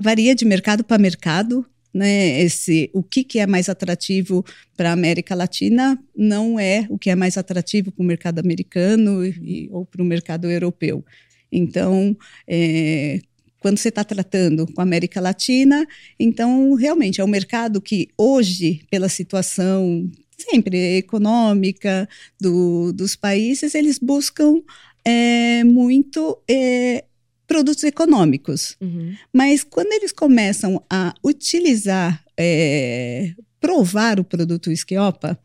varia 0.01 0.33
de 0.33 0.45
mercado 0.45 0.83
para 0.83 0.97
mercado. 0.97 1.65
Né, 1.93 2.41
esse, 2.41 2.89
o 2.91 3.03
que, 3.03 3.23
que 3.23 3.37
é 3.37 3.45
mais 3.45 3.69
atrativo 3.69 4.43
para 4.75 4.89
a 4.89 4.93
América 4.93 5.35
Latina 5.35 5.95
não 6.15 6.59
é 6.59 6.87
o 6.89 6.97
que 6.97 7.11
é 7.11 7.15
mais 7.15 7.37
atrativo 7.37 7.91
para 7.91 8.01
o 8.01 8.05
mercado 8.05 8.39
americano 8.39 9.23
e, 9.23 9.69
ou 9.71 9.85
para 9.85 10.01
o 10.01 10.05
mercado 10.05 10.49
europeu. 10.49 11.05
Então, 11.51 12.17
é, 12.47 13.21
quando 13.63 13.77
você 13.77 13.87
está 13.87 14.03
tratando 14.03 14.67
com 14.67 14.81
a 14.81 14.83
América 14.83 15.21
Latina. 15.21 15.87
Então, 16.19 16.73
realmente, 16.73 17.21
é 17.21 17.23
um 17.23 17.29
mercado 17.29 17.79
que 17.79 18.09
hoje, 18.17 18.85
pela 18.91 19.07
situação 19.07 20.11
sempre 20.37 20.97
econômica 20.97 22.07
do, 22.37 22.91
dos 22.91 23.15
países, 23.15 23.73
eles 23.73 23.97
buscam 23.97 24.61
é, 25.05 25.63
muito 25.63 26.37
é, 26.45 27.05
produtos 27.47 27.85
econômicos. 27.85 28.75
Uhum. 28.81 29.15
Mas 29.31 29.63
quando 29.63 29.93
eles 29.93 30.11
começam 30.11 30.83
a 30.89 31.13
utilizar, 31.23 32.21
é, 32.37 33.31
provar 33.61 34.19
o 34.19 34.25
produto 34.25 34.73
Esquiopa, 34.73 35.39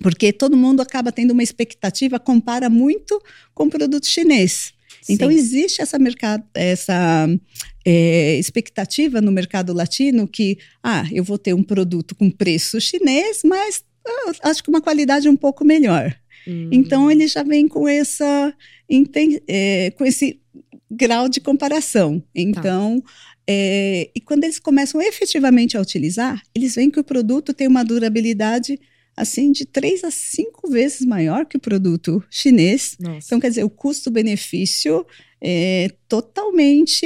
porque 0.00 0.32
todo 0.32 0.56
mundo 0.56 0.80
acaba 0.80 1.10
tendo 1.10 1.32
uma 1.32 1.42
expectativa, 1.42 2.20
compara 2.20 2.70
muito 2.70 3.20
com 3.52 3.64
o 3.64 3.70
produto 3.70 4.06
chinês. 4.06 4.72
Então, 5.08 5.30
existe 5.30 5.82
essa, 5.82 5.98
mercado, 5.98 6.44
essa 6.54 7.28
é, 7.84 8.38
expectativa 8.38 9.20
no 9.20 9.32
mercado 9.32 9.72
latino 9.72 10.28
que, 10.28 10.58
ah, 10.82 11.04
eu 11.12 11.24
vou 11.24 11.38
ter 11.38 11.54
um 11.54 11.62
produto 11.62 12.14
com 12.14 12.30
preço 12.30 12.80
chinês, 12.80 13.40
mas 13.44 13.84
ah, 14.06 14.32
acho 14.44 14.62
que 14.62 14.70
uma 14.70 14.80
qualidade 14.80 15.28
um 15.28 15.36
pouco 15.36 15.64
melhor. 15.64 16.14
Hum. 16.46 16.68
Então, 16.72 17.10
ele 17.10 17.26
já 17.26 17.42
vem 17.42 17.68
com, 17.68 17.88
essa, 17.88 18.54
é, 19.48 19.90
com 19.92 20.04
esse 20.04 20.40
grau 20.90 21.28
de 21.28 21.40
comparação. 21.40 22.20
Tá. 22.20 22.26
Então, 22.34 23.00
tá. 23.00 23.12
é, 23.48 24.10
e 24.14 24.20
quando 24.20 24.44
eles 24.44 24.58
começam 24.58 25.00
efetivamente 25.00 25.76
a 25.76 25.80
utilizar, 25.80 26.42
eles 26.54 26.74
veem 26.74 26.90
que 26.90 27.00
o 27.00 27.04
produto 27.04 27.54
tem 27.54 27.66
uma 27.66 27.84
durabilidade 27.84 28.78
assim 29.16 29.52
de 29.52 29.64
três 29.64 30.02
a 30.04 30.10
cinco 30.10 30.70
vezes 30.70 31.06
maior 31.06 31.44
que 31.46 31.56
o 31.56 31.60
produto 31.60 32.22
chinês. 32.30 32.96
Nossa. 32.98 33.26
Então, 33.26 33.40
quer 33.40 33.48
dizer, 33.50 33.64
o 33.64 33.70
custo-benefício 33.70 35.06
é 35.40 35.90
totalmente 36.08 37.04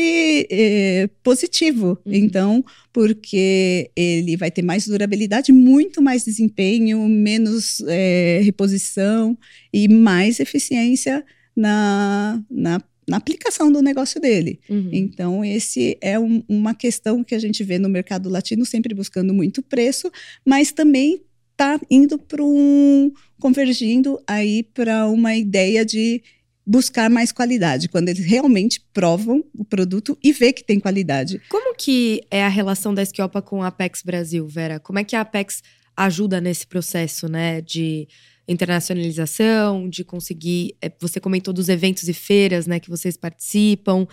é, 0.50 1.08
positivo. 1.22 1.98
Uhum. 2.04 2.12
Então, 2.12 2.64
porque 2.92 3.90
ele 3.96 4.36
vai 4.36 4.50
ter 4.50 4.62
mais 4.62 4.86
durabilidade, 4.86 5.52
muito 5.52 6.02
mais 6.02 6.24
desempenho, 6.24 7.08
menos 7.08 7.80
é, 7.86 8.40
reposição 8.44 9.36
e 9.72 9.88
mais 9.88 10.38
eficiência 10.38 11.24
na, 11.56 12.42
na 12.50 12.80
na 13.08 13.16
aplicação 13.16 13.70
do 13.70 13.80
negócio 13.80 14.20
dele. 14.20 14.58
Uhum. 14.68 14.90
Então, 14.92 15.44
esse 15.44 15.96
é 16.00 16.18
um, 16.18 16.42
uma 16.48 16.74
questão 16.74 17.22
que 17.22 17.34
a 17.34 17.38
gente 17.38 17.62
vê 17.62 17.78
no 17.78 17.88
mercado 17.88 18.28
latino, 18.28 18.66
sempre 18.66 18.94
buscando 18.94 19.32
muito 19.32 19.62
preço, 19.62 20.10
mas 20.44 20.72
também 20.72 21.22
está 21.56 21.80
indo 21.90 22.18
para 22.18 22.44
um 22.44 23.10
convergindo 23.40 24.22
aí 24.26 24.62
para 24.62 25.06
uma 25.08 25.34
ideia 25.34 25.84
de 25.84 26.22
buscar 26.66 27.08
mais 27.08 27.30
qualidade, 27.30 27.88
quando 27.88 28.08
eles 28.08 28.24
realmente 28.24 28.84
provam 28.92 29.44
o 29.54 29.64
produto 29.64 30.18
e 30.22 30.32
vê 30.32 30.52
que 30.52 30.64
tem 30.64 30.80
qualidade. 30.80 31.40
Como 31.48 31.74
que 31.76 32.22
é 32.30 32.44
a 32.44 32.48
relação 32.48 32.92
da 32.92 33.02
Esquiopa 33.02 33.40
com 33.40 33.62
a 33.62 33.68
Apex 33.68 34.02
Brasil, 34.02 34.46
Vera? 34.46 34.80
Como 34.80 34.98
é 34.98 35.04
que 35.04 35.14
a 35.14 35.20
Apex 35.20 35.62
ajuda 35.96 36.40
nesse 36.40 36.66
processo, 36.66 37.28
né, 37.28 37.60
de 37.60 38.08
internacionalização, 38.48 39.88
de 39.88 40.04
conseguir, 40.04 40.76
é, 40.82 40.92
você 41.00 41.20
comentou 41.20 41.54
dos 41.54 41.68
eventos 41.68 42.08
e 42.08 42.12
feiras, 42.12 42.66
né, 42.66 42.78
que 42.78 42.90
vocês 42.90 43.16
participam. 43.16 44.06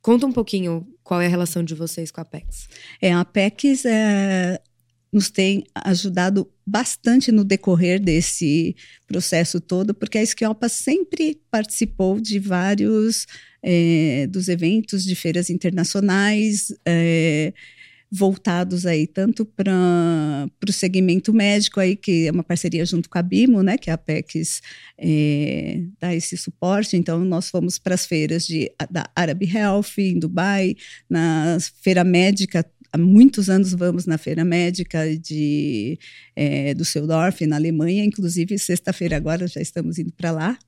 Conta 0.00 0.26
um 0.26 0.32
pouquinho 0.32 0.86
qual 1.02 1.20
é 1.20 1.26
a 1.26 1.28
relação 1.28 1.64
de 1.64 1.74
vocês 1.74 2.10
com 2.10 2.20
a 2.20 2.22
Apex. 2.22 2.68
É, 3.00 3.12
a 3.12 3.20
Apex 3.20 3.84
é 3.84 4.60
nos 5.12 5.30
tem 5.30 5.64
ajudado 5.74 6.50
bastante 6.66 7.30
no 7.30 7.44
decorrer 7.44 8.00
desse 8.00 8.74
processo 9.06 9.60
todo, 9.60 9.92
porque 9.92 10.18
a 10.18 10.22
Esquiopa 10.22 10.68
sempre 10.68 11.40
participou 11.50 12.18
de 12.20 12.38
vários 12.38 13.26
é, 13.62 14.26
dos 14.28 14.48
eventos 14.48 15.04
de 15.04 15.14
feiras 15.14 15.50
internacionais. 15.50 16.72
É, 16.86 17.52
voltados 18.14 18.84
aí 18.84 19.06
tanto 19.06 19.46
para 19.46 20.46
o 20.68 20.72
segmento 20.72 21.32
médico 21.32 21.80
aí 21.80 21.96
que 21.96 22.26
é 22.26 22.30
uma 22.30 22.44
parceria 22.44 22.84
junto 22.84 23.08
com 23.08 23.16
a 23.16 23.22
Bimo, 23.22 23.62
né, 23.62 23.78
que 23.78 23.88
é 23.88 23.92
a 23.92 23.94
Apex 23.94 24.60
é, 24.98 25.80
dá 25.98 26.14
esse 26.14 26.36
suporte. 26.36 26.94
Então 26.94 27.24
nós 27.24 27.48
fomos 27.48 27.78
para 27.78 27.94
as 27.94 28.04
feiras 28.04 28.46
de 28.46 28.70
da 28.90 29.10
Arab 29.16 29.42
Health 29.42 29.94
em 29.96 30.18
Dubai, 30.18 30.76
na 31.08 31.56
feira 31.82 32.04
médica 32.04 32.62
há 32.92 32.98
muitos 32.98 33.48
anos 33.48 33.72
vamos 33.72 34.06
na 34.06 34.18
feira 34.18 34.44
médica 34.44 35.16
de 35.16 35.98
é, 36.36 36.74
do 36.74 36.84
Seudorf 36.84 37.46
na 37.46 37.56
Alemanha, 37.56 38.04
inclusive 38.04 38.58
sexta-feira 38.58 39.16
agora 39.16 39.46
já 39.48 39.60
estamos 39.60 39.98
indo 39.98 40.12
para 40.12 40.30
lá. 40.30 40.58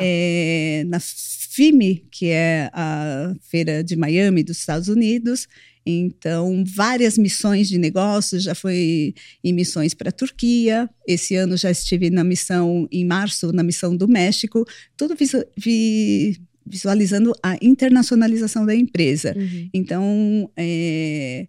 É, 0.00 0.84
na 0.86 0.98
FIME, 0.98 2.06
que 2.10 2.26
é 2.26 2.70
a 2.72 3.34
feira 3.42 3.84
de 3.84 3.96
Miami 3.96 4.42
dos 4.42 4.58
Estados 4.58 4.88
Unidos, 4.88 5.46
então, 5.88 6.64
várias 6.66 7.16
missões 7.16 7.68
de 7.68 7.78
negócios, 7.78 8.42
já 8.42 8.56
foi 8.56 9.14
em 9.44 9.52
missões 9.52 9.94
para 9.94 10.08
a 10.08 10.12
Turquia, 10.12 10.90
esse 11.06 11.36
ano 11.36 11.56
já 11.56 11.70
estive 11.70 12.10
na 12.10 12.24
missão, 12.24 12.88
em 12.90 13.04
março, 13.04 13.52
na 13.52 13.62
missão 13.62 13.96
do 13.96 14.08
México, 14.08 14.64
tudo 14.96 15.14
vi, 15.56 16.40
visualizando 16.66 17.32
a 17.40 17.56
internacionalização 17.62 18.66
da 18.66 18.74
empresa. 18.74 19.32
Uhum. 19.38 19.70
Então, 19.72 20.50
é, 20.56 21.46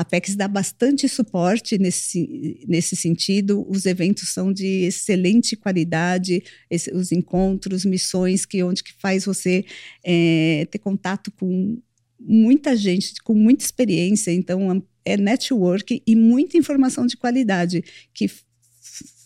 a 0.00 0.04
PEX 0.04 0.34
dá 0.34 0.48
bastante 0.48 1.06
suporte 1.06 1.76
nesse, 1.76 2.64
nesse 2.66 2.96
sentido. 2.96 3.66
Os 3.68 3.84
eventos 3.84 4.30
são 4.30 4.50
de 4.50 4.84
excelente 4.84 5.54
qualidade, 5.54 6.42
esse, 6.70 6.90
os 6.90 7.12
encontros, 7.12 7.84
missões 7.84 8.46
que 8.46 8.62
onde 8.62 8.82
que 8.82 8.94
faz 8.98 9.26
você 9.26 9.62
é, 10.02 10.66
ter 10.70 10.78
contato 10.78 11.30
com 11.32 11.78
muita 12.18 12.74
gente 12.74 13.14
com 13.22 13.34
muita 13.34 13.62
experiência, 13.62 14.32
então 14.32 14.82
é 15.04 15.18
network 15.18 16.02
e 16.06 16.16
muita 16.16 16.56
informação 16.56 17.06
de 17.06 17.18
qualidade 17.18 17.84
que 18.14 18.26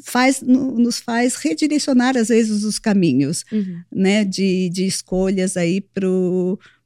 faz 0.02 0.42
nos 0.42 0.98
faz 0.98 1.36
redirecionar 1.36 2.16
às 2.16 2.28
vezes 2.28 2.64
os 2.64 2.80
caminhos, 2.80 3.44
uhum. 3.52 3.80
né, 3.92 4.24
de, 4.24 4.68
de 4.70 4.86
escolhas 4.86 5.56
aí 5.56 5.80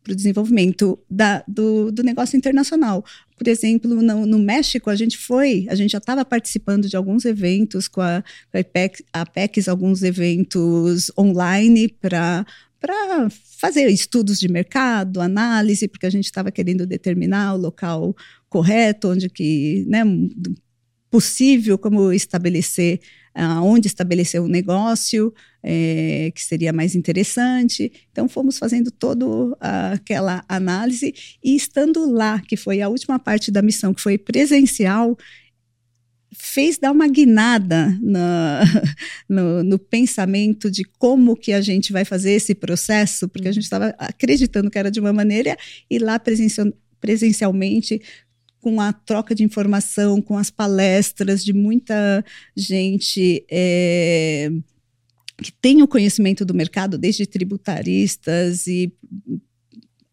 para 0.09 0.15
o 0.15 0.17
desenvolvimento 0.17 0.99
da, 1.09 1.45
do, 1.47 1.93
do 1.93 2.03
negócio 2.03 2.37
internacional. 2.37 3.05
Por 3.37 3.47
exemplo, 3.47 3.95
no, 3.95 4.27
no, 4.27 4.38
México, 4.38 4.88
a 4.88 4.97
gente 4.97 5.19
foi, 5.19 5.67
a 5.69 5.75
gente 5.75 5.91
já 5.91 5.99
estava 5.99 6.25
participando 6.25 6.88
de 6.88 6.97
alguns 6.97 7.27
eventos 7.27 7.87
com 7.87 8.00
a, 8.00 8.25
com 8.50 8.57
a 8.57 8.61
a 9.12 9.71
alguns 9.71 10.03
eventos 10.03 11.12
online 11.17 11.88
para 11.88 12.47
para 12.81 13.29
fazer 13.59 13.88
estudos 13.88 14.38
de 14.38 14.47
mercado, 14.47 15.21
análise, 15.21 15.88
porque 15.88 16.07
a 16.07 16.11
gente 16.11 16.27
estava 16.27 16.53
querendo 16.53 16.87
determinar 16.87 17.55
o 17.55 17.59
local 17.59 18.17
correto, 18.49 19.09
onde 19.09 19.29
que, 19.29 19.85
né, 19.88 20.05
possível, 21.11 21.77
como 21.77 22.12
estabelecer, 22.12 23.00
aonde 23.38 23.87
estabelecer 23.87 24.40
um 24.40 24.49
negócio 24.49 25.33
é, 25.62 26.33
que 26.35 26.42
seria 26.42 26.73
mais 26.73 26.95
interessante. 26.95 27.92
Então, 28.11 28.28
fomos 28.28 28.59
fazendo 28.59 28.90
toda 28.90 29.25
aquela 29.61 30.45
análise 30.49 31.14
e 31.42 31.54
estando 31.54 32.11
lá, 32.11 32.40
que 32.40 32.57
foi 32.57 32.80
a 32.80 32.88
última 32.88 33.18
parte 33.18 33.50
da 33.50 33.62
missão, 33.62 33.95
que 33.95 34.02
foi 34.02 34.18
presencial, 34.18 35.16
fez 36.33 36.78
dar 36.78 36.92
uma 36.92 37.09
guinada 37.09 37.97
na, 38.02 38.62
no, 39.28 39.62
no, 39.62 39.78
pensamento 39.78 40.71
de 40.71 40.85
como 40.85 41.37
que 41.37 41.52
a 41.52 41.61
gente 41.61 41.92
vai 41.92 42.04
fazer 42.04 42.33
esse 42.33 42.54
processo, 42.54 43.28
porque 43.28 43.49
a 43.49 43.52
gente 43.52 43.64
estava 43.64 43.95
acreditando 43.99 44.71
que 44.71 44.78
era 44.78 44.90
de 44.90 45.00
uma 45.00 45.12
maneira 45.12 45.57
e 45.90 45.99
lá 45.99 46.18
presencial, 46.18 46.73
presencialmente 47.00 48.00
com 48.61 48.81
a 48.81 48.93
troca 48.93 49.35
de 49.35 49.45
informação, 49.45 50.21
com 50.21 50.37
as 50.37 50.50
palestras 50.50 51.45
de 51.45 51.53
muita 51.53 52.25
gente 52.57 53.45
é, 53.50 54.50
que 55.38 55.53
tem 55.53 55.83
o 55.83 55.88
conhecimento 55.88 56.44
do 56.44 56.55
mercado, 56.55 56.99
desde 56.99 57.27
tributaristas 57.27 58.66
e 58.66 58.92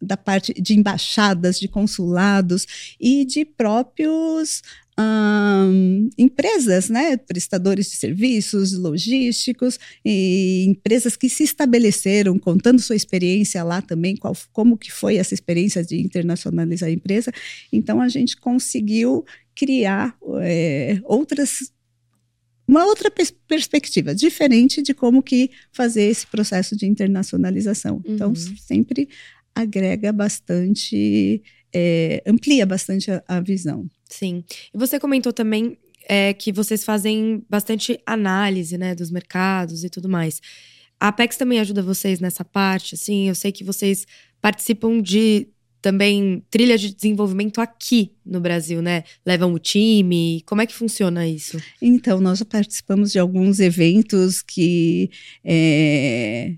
da 0.02 0.16
parte 0.16 0.54
de 0.54 0.76
embaixadas, 0.76 1.60
de 1.60 1.68
consulados 1.68 2.96
e 3.00 3.26
de 3.26 3.44
próprios 3.44 4.62
empresas, 6.18 6.90
né, 6.90 7.18
prestadores 7.18 7.90
de 7.90 7.98
serviços 7.98 8.74
logísticos 8.74 9.78
e 10.04 10.66
empresas 10.68 11.18
que 11.18 11.28
se 11.28 11.44
estabeleceram, 11.44 12.40
contando 12.40 12.80
sua 12.80 12.96
experiência 12.96 13.64
lá 13.64 13.82
também, 13.82 14.16
qual, 14.16 14.36
como 14.54 14.78
que 14.78 14.92
foi 14.92 15.18
essa 15.18 15.34
experiência 15.34 15.84
de 15.84 16.00
internacionalizar 16.00 16.90
a 16.90 16.94
empresa. 16.94 17.32
Então 17.72 18.02
a 18.02 18.08
gente 18.08 18.38
conseguiu 18.38 19.26
criar 19.54 20.16
é, 20.42 21.00
outras 21.04 21.72
uma 22.68 22.84
outra 22.86 23.12
pers 23.12 23.32
perspectiva 23.48 24.16
diferente 24.16 24.82
de 24.82 24.92
como 24.92 25.22
que 25.22 25.52
fazer 25.72 26.04
esse 26.04 26.26
processo 26.26 26.76
de 26.76 26.88
internacionalização. 26.88 28.02
Então, 28.06 28.30
uhum. 28.30 28.34
Então 28.34 28.58
sempre 28.58 29.08
agrega 29.54 30.12
bastante, 30.12 31.44
é, 31.74 32.24
amplia 32.26 32.66
bastante 32.66 33.12
a, 33.12 33.24
a 33.28 33.40
visão. 33.40 33.88
Sim. 34.10 34.44
E 34.74 34.78
você 34.78 35.00
comentou 35.00 35.34
também 35.34 35.78
é, 36.08 36.34
que 36.34 36.52
vocês 36.52 36.84
fazem 36.84 37.44
bastante 37.50 38.00
análise, 38.06 38.78
né, 38.78 38.96
dos 38.96 39.12
mercados 39.12 39.84
e 39.84 39.90
tudo 39.90 40.08
mais. 40.08 40.42
A 41.00 41.10
Apex 41.10 41.36
também 41.36 41.60
ajuda 41.60 41.82
vocês 41.82 42.20
nessa 42.20 42.46
parte, 42.46 42.96
assim, 42.96 43.28
eu 43.28 43.36
sei 43.36 43.52
que 43.52 43.64
vocês 43.64 44.06
participam 44.42 45.02
de 45.02 45.50
também 45.82 46.44
trilha 46.50 46.80
de 46.80 46.96
desenvolvimento 46.96 47.62
aqui 47.62 48.12
no 48.26 48.40
Brasil, 48.40 48.82
né? 48.82 49.04
Levam 49.24 49.54
o 49.54 49.60
time, 49.60 50.42
como 50.48 50.60
é 50.60 50.66
que 50.66 50.74
funciona 50.74 51.28
isso? 51.28 51.62
Então, 51.80 52.20
nós 52.20 52.42
participamos 52.42 53.12
de 53.12 53.20
alguns 53.20 53.60
eventos 53.60 54.42
que 54.42 55.12
é, 55.44 56.56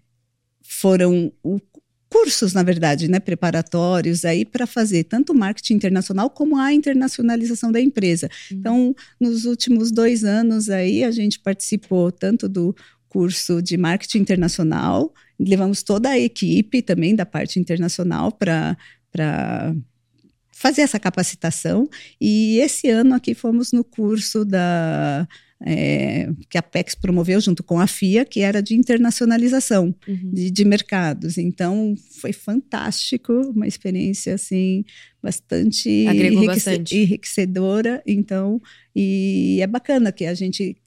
foram 0.62 1.34
o 1.44 1.60
cursos, 2.10 2.54
na 2.54 2.64
verdade, 2.64 3.08
né, 3.08 3.20
preparatórios 3.20 4.26
aí 4.26 4.46
para 4.46 4.66
fazer 4.66 5.04
tanto 5.04 5.34
marketing 5.34 5.76
internacional 5.76 6.30
como 6.30 6.58
a 6.58 6.74
internacionalização 6.74 7.72
da 7.72 7.82
empresa. 7.82 8.30
Uhum. 8.52 8.58
Então, 8.58 8.96
nos 9.20 9.46
últimos 9.46 9.92
dois 9.92 10.24
anos 10.24 10.70
aí 10.70 11.04
a 11.04 11.12
gente 11.12 11.40
participou 11.40 12.12
tanto 12.12 12.48
do 12.48 12.76
curso 13.10 13.62
de 13.62 13.78
marketing 13.78 14.20
internacional, 14.20 15.14
levamos 15.40 15.84
toda 15.84 16.10
a 16.10 16.20
equipe 16.20 16.82
também 16.82 17.16
da 17.16 17.26
parte 17.26 17.60
internacional 17.60 18.32
para 18.32 18.78
fazer 20.52 20.82
essa 20.82 21.00
capacitação. 21.00 21.88
E 22.20 22.58
esse 22.60 22.90
ano 22.90 23.14
aqui 23.14 23.34
fomos 23.34 23.72
no 23.72 23.84
curso 23.84 24.44
da 24.44 25.28
é, 25.66 26.30
que 26.50 26.58
a 26.58 26.62
PEX 26.62 26.94
promoveu 26.96 27.40
junto 27.42 27.64
com 27.64 27.80
a 27.80 27.88
FIA, 27.88 28.26
que 28.26 28.42
era 28.42 28.62
de 28.62 28.76
internacionalização 28.76 29.96
uhum. 30.08 30.32
de, 30.32 30.52
de, 30.52 30.66
mercados. 30.66 31.38
Então, 31.38 31.96
foi 32.22 32.32
fantástico, 32.32 33.34
uma 33.56 33.68
experiência 33.68 34.36
assim 34.36 34.84
bastante, 35.22 35.90
enriquece, 35.90 36.46
bastante 36.46 36.98
enriquecedora. 36.98 38.04
Então, 38.06 38.62
e 38.96 39.60
é 39.62 39.68
bacana 39.68 40.12
que 40.12 40.26
a 40.26 40.34
gente 40.34 40.78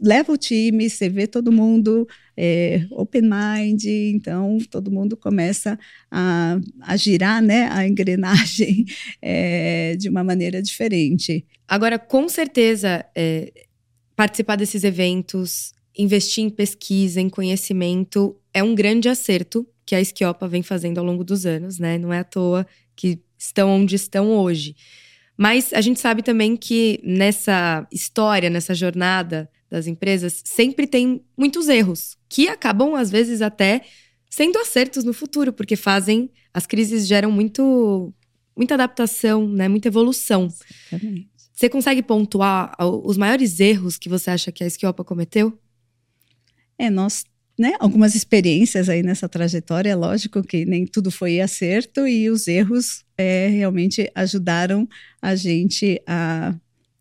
leva 0.00 0.32
o 0.32 0.36
time, 0.36 0.88
você 0.88 1.08
vê 1.08 1.26
todo 1.26 1.52
mundo 1.52 2.08
é, 2.36 2.86
open 2.90 3.22
mind, 3.22 3.84
então 3.84 4.56
todo 4.70 4.90
mundo 4.90 5.14
começa 5.16 5.78
a, 6.10 6.58
a 6.80 6.96
girar 6.96 7.42
né, 7.42 7.68
a 7.70 7.86
engrenagem 7.86 8.86
é, 9.20 9.94
de 9.96 10.08
uma 10.08 10.24
maneira 10.24 10.62
diferente. 10.62 11.44
Agora, 11.68 11.98
com 11.98 12.28
certeza, 12.28 13.04
é, 13.14 13.52
participar 14.20 14.56
desses 14.56 14.84
eventos, 14.84 15.72
investir 15.96 16.44
em 16.44 16.50
pesquisa, 16.50 17.22
em 17.22 17.30
conhecimento, 17.30 18.36
é 18.52 18.62
um 18.62 18.74
grande 18.74 19.08
acerto 19.08 19.66
que 19.86 19.94
a 19.94 20.00
Esquiopa 20.00 20.46
vem 20.46 20.62
fazendo 20.62 20.98
ao 20.98 21.04
longo 21.06 21.24
dos 21.24 21.46
anos, 21.46 21.78
né? 21.78 21.96
Não 21.96 22.12
é 22.12 22.18
à 22.18 22.24
toa 22.24 22.66
que 22.94 23.18
estão 23.38 23.70
onde 23.70 23.96
estão 23.96 24.30
hoje. 24.30 24.76
Mas 25.38 25.72
a 25.72 25.80
gente 25.80 25.98
sabe 25.98 26.22
também 26.22 26.54
que 26.54 27.00
nessa 27.02 27.88
história, 27.90 28.50
nessa 28.50 28.74
jornada 28.74 29.50
das 29.70 29.86
empresas, 29.86 30.42
sempre 30.44 30.86
tem 30.86 31.24
muitos 31.34 31.70
erros, 31.70 32.18
que 32.28 32.46
acabam, 32.46 32.94
às 32.96 33.10
vezes, 33.10 33.40
até 33.40 33.80
sendo 34.28 34.58
acertos 34.58 35.02
no 35.02 35.14
futuro, 35.14 35.50
porque 35.50 35.76
fazem. 35.76 36.30
As 36.52 36.66
crises 36.66 37.06
geram 37.06 37.32
muito, 37.32 38.12
muita 38.54 38.74
adaptação, 38.74 39.48
né? 39.48 39.66
Muita 39.66 39.88
evolução. 39.88 40.52
Exatamente. 40.90 41.29
Você 41.60 41.68
consegue 41.68 42.02
pontuar 42.02 42.74
os 42.80 43.18
maiores 43.18 43.60
erros 43.60 43.98
que 43.98 44.08
você 44.08 44.30
acha 44.30 44.50
que 44.50 44.64
a 44.64 44.66
Esquiopa 44.66 45.04
cometeu? 45.04 45.52
É, 46.78 46.88
nós 46.88 47.22
né, 47.58 47.74
algumas 47.78 48.14
experiências 48.14 48.88
aí 48.88 49.02
nessa 49.02 49.28
trajetória, 49.28 49.90
é 49.90 49.94
lógico 49.94 50.42
que 50.42 50.64
nem 50.64 50.86
tudo 50.86 51.10
foi 51.10 51.38
acerto 51.38 52.08
e 52.08 52.30
os 52.30 52.48
erros 52.48 53.04
é, 53.14 53.48
realmente 53.48 54.10
ajudaram 54.14 54.88
a 55.20 55.34
gente 55.34 56.00
a 56.06 56.54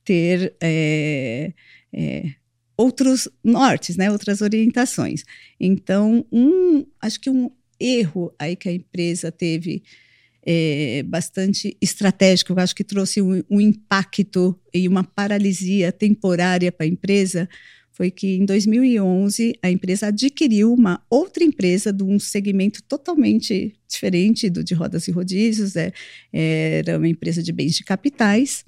ter 0.03 0.53
é, 0.59 1.53
é, 1.93 2.33
outros 2.75 3.29
nortes, 3.41 3.95
né, 3.95 4.11
outras 4.11 4.41
orientações. 4.41 5.23
Então, 5.57 6.25
um, 6.29 6.85
acho 7.01 7.17
que 7.21 7.29
um 7.29 7.49
erro 7.79 8.35
aí 8.37 8.57
que 8.57 8.67
a 8.67 8.73
empresa 8.73 9.31
teve 9.31 9.83
é, 10.51 11.03
bastante 11.03 11.77
estratégico, 11.79 12.53
eu 12.53 12.57
acho 12.57 12.75
que 12.75 12.83
trouxe 12.83 13.21
um, 13.21 13.43
um 13.47 13.61
impacto 13.61 14.59
e 14.73 14.87
uma 14.87 15.03
paralisia 15.03 15.91
temporária 15.91 16.71
para 16.71 16.87
a 16.87 16.89
empresa, 16.89 17.47
foi 17.91 18.09
que 18.09 18.35
em 18.35 18.45
2011 18.45 19.53
a 19.61 19.69
empresa 19.69 20.07
adquiriu 20.07 20.73
uma 20.73 21.05
outra 21.07 21.43
empresa 21.43 21.93
de 21.93 22.01
um 22.01 22.17
segmento 22.17 22.81
totalmente 22.81 23.75
diferente 23.87 24.49
do 24.49 24.63
de 24.63 24.73
rodas 24.73 25.07
e 25.07 25.11
rodízios, 25.11 25.75
é, 25.75 25.93
era 26.33 26.97
uma 26.97 27.07
empresa 27.07 27.43
de 27.43 27.51
bens 27.51 27.75
de 27.75 27.83
capitais, 27.83 28.65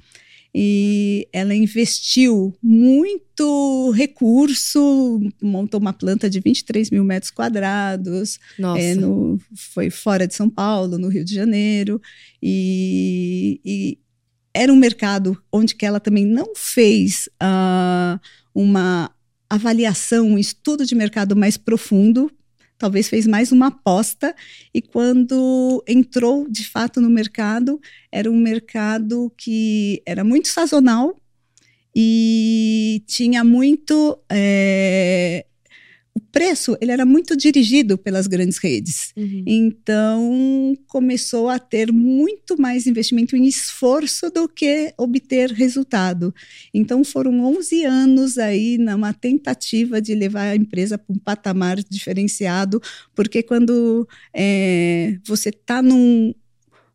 e 0.53 1.27
ela 1.31 1.55
investiu 1.55 2.53
muito 2.61 3.91
recurso, 3.91 5.19
montou 5.41 5.79
uma 5.79 5.93
planta 5.93 6.29
de 6.29 6.39
23 6.39 6.89
mil 6.89 7.03
metros 7.03 7.31
quadrados, 7.31 8.37
é, 8.77 8.93
no, 8.95 9.39
foi 9.55 9.89
fora 9.89 10.27
de 10.27 10.35
São 10.35 10.49
Paulo, 10.49 10.97
no 10.97 11.07
Rio 11.07 11.23
de 11.23 11.33
Janeiro, 11.33 12.01
e, 12.43 13.61
e 13.63 13.97
era 14.53 14.71
um 14.71 14.75
mercado 14.75 15.41
onde 15.51 15.73
que 15.73 15.85
ela 15.85 15.99
também 15.99 16.25
não 16.25 16.53
fez 16.55 17.29
uh, 17.41 18.19
uma 18.53 19.09
avaliação, 19.49 20.27
um 20.27 20.37
estudo 20.37 20.85
de 20.85 20.95
mercado 20.95 21.35
mais 21.35 21.57
profundo, 21.57 22.31
talvez 22.81 23.07
fez 23.07 23.27
mais 23.27 23.51
uma 23.51 23.67
aposta, 23.67 24.35
e 24.73 24.81
quando 24.81 25.83
entrou 25.87 26.49
de 26.49 26.67
fato 26.67 26.99
no 26.99 27.11
mercado, 27.11 27.79
era 28.11 28.29
um 28.29 28.35
mercado 28.35 29.31
que 29.37 30.01
era 30.03 30.23
muito 30.23 30.47
sazonal 30.47 31.15
e 31.95 33.03
tinha 33.05 33.43
muito 33.43 34.17
é, 34.31 35.45
o 36.13 36.19
preço 36.19 36.77
ele 36.81 36.91
era 36.91 37.05
muito 37.05 37.37
dirigido 37.37 37.97
pelas 37.97 38.27
grandes 38.27 38.57
redes. 38.57 39.13
Uhum. 39.15 39.43
Então 39.47 40.77
começou 40.87 41.47
a 41.47 41.57
ter 41.57 41.91
muito 41.91 42.59
mais 42.59 42.85
investimento 42.85 43.35
em 43.35 43.45
esforço 43.45 44.29
do 44.29 44.47
que 44.47 44.93
obter 44.97 45.51
resultado. 45.51 46.33
Então 46.73 47.03
foram 47.03 47.45
11 47.45 47.85
anos 47.85 48.37
aí 48.37 48.77
numa 48.77 49.13
tentativa 49.13 50.01
de 50.01 50.13
levar 50.13 50.49
a 50.49 50.55
empresa 50.55 50.97
para 50.97 51.13
um 51.13 51.17
patamar 51.17 51.77
diferenciado, 51.89 52.81
porque 53.15 53.41
quando 53.41 54.07
é, 54.33 55.17
você 55.25 55.49
está 55.49 55.81
num, 55.81 56.33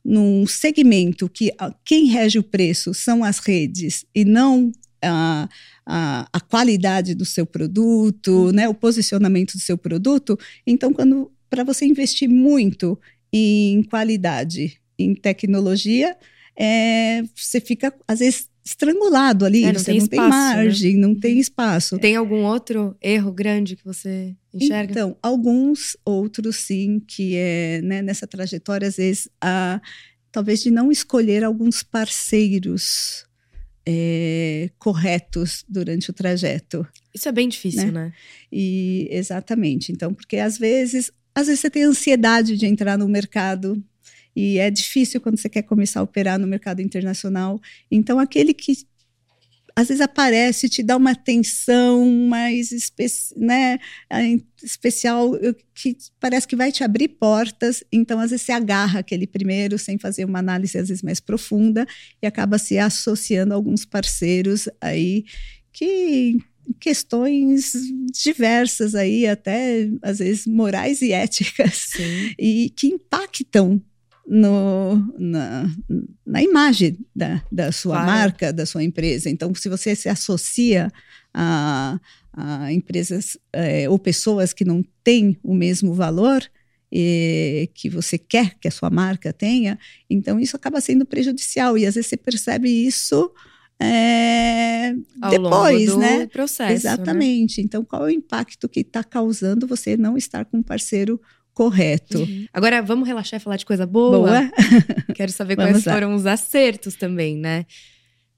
num 0.04 0.46
segmento 0.46 1.28
que 1.28 1.52
quem 1.84 2.06
rege 2.06 2.38
o 2.38 2.42
preço 2.42 2.92
são 2.92 3.24
as 3.24 3.38
redes 3.38 4.04
e 4.14 4.24
não 4.24 4.70
a, 5.02 5.48
a, 5.86 6.28
a 6.32 6.40
qualidade 6.40 7.14
do 7.14 7.24
seu 7.24 7.46
produto, 7.46 8.50
né, 8.52 8.68
o 8.68 8.74
posicionamento 8.74 9.52
do 9.52 9.60
seu 9.60 9.78
produto. 9.78 10.38
Então, 10.66 10.92
quando 10.92 11.30
para 11.48 11.62
você 11.62 11.86
investir 11.86 12.28
muito 12.28 12.98
em 13.32 13.82
qualidade, 13.84 14.80
em 14.98 15.14
tecnologia, 15.14 16.16
é, 16.58 17.22
você 17.34 17.60
fica 17.60 17.94
às 18.08 18.18
vezes 18.18 18.48
estrangulado 18.64 19.44
ali, 19.44 19.62
é, 19.62 19.72
não 19.72 19.78
você 19.78 19.84
tem 19.84 19.98
não 19.98 20.04
espaço, 20.04 20.18
tem 20.18 20.28
margem, 20.28 20.94
né? 20.94 21.06
não 21.06 21.14
tem 21.14 21.34
uhum. 21.34 21.40
espaço. 21.40 21.98
Tem 21.98 22.16
algum 22.16 22.42
outro 22.42 22.96
erro 23.00 23.30
grande 23.32 23.76
que 23.76 23.84
você 23.84 24.34
enxerga? 24.52 24.90
Então, 24.90 25.16
alguns 25.22 25.96
outros 26.04 26.56
sim, 26.56 27.00
que 27.06 27.36
é 27.36 27.80
né, 27.82 28.02
nessa 28.02 28.26
trajetória, 28.26 28.88
às 28.88 28.96
vezes, 28.96 29.28
a, 29.40 29.80
talvez 30.32 30.62
de 30.64 30.70
não 30.72 30.90
escolher 30.90 31.44
alguns 31.44 31.84
parceiros 31.84 33.25
é, 33.86 34.68
corretos 34.78 35.64
durante 35.68 36.10
o 36.10 36.12
trajeto. 36.12 36.86
Isso 37.14 37.28
é 37.28 37.32
bem 37.32 37.48
difícil, 37.48 37.92
né? 37.92 38.06
né? 38.06 38.12
E 38.50 39.08
exatamente. 39.10 39.92
Então, 39.92 40.12
porque 40.12 40.38
às 40.38 40.58
vezes, 40.58 41.12
às 41.34 41.46
vezes 41.46 41.60
você 41.60 41.70
tem 41.70 41.84
ansiedade 41.84 42.56
de 42.56 42.66
entrar 42.66 42.98
no 42.98 43.08
mercado 43.08 43.82
e 44.34 44.58
é 44.58 44.70
difícil 44.70 45.20
quando 45.20 45.38
você 45.38 45.48
quer 45.48 45.62
começar 45.62 46.00
a 46.00 46.02
operar 46.02 46.38
no 46.38 46.46
mercado 46.46 46.82
internacional. 46.82 47.60
Então, 47.90 48.18
aquele 48.18 48.52
que 48.52 48.72
às 49.78 49.88
vezes 49.88 50.00
aparece, 50.00 50.70
te 50.70 50.82
dá 50.82 50.96
uma 50.96 51.10
atenção 51.10 52.10
mais 52.10 52.72
espe 52.72 53.06
né, 53.36 53.78
especial, 54.62 55.32
que 55.74 55.94
parece 56.18 56.48
que 56.48 56.56
vai 56.56 56.72
te 56.72 56.82
abrir 56.82 57.08
portas. 57.08 57.84
Então, 57.92 58.18
às 58.18 58.30
vezes, 58.30 58.46
você 58.46 58.52
agarra 58.52 59.00
aquele 59.00 59.26
primeiro 59.26 59.78
sem 59.78 59.98
fazer 59.98 60.24
uma 60.24 60.38
análise, 60.38 60.78
às 60.78 60.88
vezes, 60.88 61.02
mais 61.02 61.20
profunda, 61.20 61.86
e 62.22 62.26
acaba 62.26 62.56
se 62.56 62.78
associando 62.78 63.52
a 63.52 63.56
alguns 63.56 63.84
parceiros 63.84 64.66
aí 64.80 65.26
que 65.70 66.38
questões 66.80 67.72
diversas 68.24 68.94
aí, 68.94 69.26
até 69.26 69.90
às 70.00 70.20
vezes 70.20 70.46
morais 70.46 71.02
e 71.02 71.12
éticas, 71.12 71.90
Sim. 71.90 72.34
e 72.40 72.70
que 72.70 72.86
impactam 72.86 73.80
no, 74.26 74.96
na, 75.18 75.70
na 76.26 76.42
imagem 76.42 76.98
da, 77.14 77.42
da 77.50 77.70
sua 77.70 77.96
claro. 77.96 78.10
marca, 78.10 78.52
da 78.52 78.66
sua 78.66 78.82
empresa. 78.82 79.30
Então, 79.30 79.54
se 79.54 79.68
você 79.68 79.94
se 79.94 80.08
associa 80.08 80.90
a, 81.32 82.00
a 82.32 82.72
empresas 82.72 83.38
é, 83.52 83.88
ou 83.88 83.98
pessoas 83.98 84.52
que 84.52 84.64
não 84.64 84.84
têm 85.04 85.38
o 85.42 85.54
mesmo 85.54 85.94
valor, 85.94 86.42
e, 86.90 87.68
que 87.74 87.88
você 87.88 88.16
quer 88.16 88.54
que 88.58 88.68
a 88.68 88.70
sua 88.70 88.90
marca 88.90 89.32
tenha, 89.32 89.78
então 90.08 90.40
isso 90.40 90.56
acaba 90.56 90.80
sendo 90.80 91.04
prejudicial. 91.04 91.76
E 91.76 91.86
às 91.86 91.94
vezes 91.94 92.08
você 92.08 92.16
percebe 92.16 92.68
isso 92.68 93.30
é, 93.78 94.94
depois, 95.30 95.96
né? 95.96 96.26
Processo, 96.26 96.70
né? 96.70 96.72
Exatamente. 96.72 97.58
Né? 97.58 97.64
Então, 97.64 97.84
qual 97.84 98.04
é 98.04 98.06
o 98.06 98.10
impacto 98.10 98.68
que 98.68 98.80
está 98.80 99.04
causando 99.04 99.66
você 99.66 99.96
não 99.96 100.16
estar 100.16 100.44
com 100.46 100.58
um 100.58 100.62
parceiro 100.62 101.20
correto. 101.56 102.18
Uhum. 102.18 102.46
Agora, 102.52 102.82
vamos 102.82 103.08
relaxar 103.08 103.40
e 103.40 103.42
falar 103.42 103.56
de 103.56 103.64
coisa 103.64 103.86
boa? 103.86 104.18
Boa. 104.18 104.50
Quero 105.16 105.32
saber 105.32 105.56
quais 105.56 105.86
lá. 105.86 105.94
foram 105.94 106.14
os 106.14 106.26
acertos 106.26 106.94
também, 106.96 107.34
né? 107.34 107.64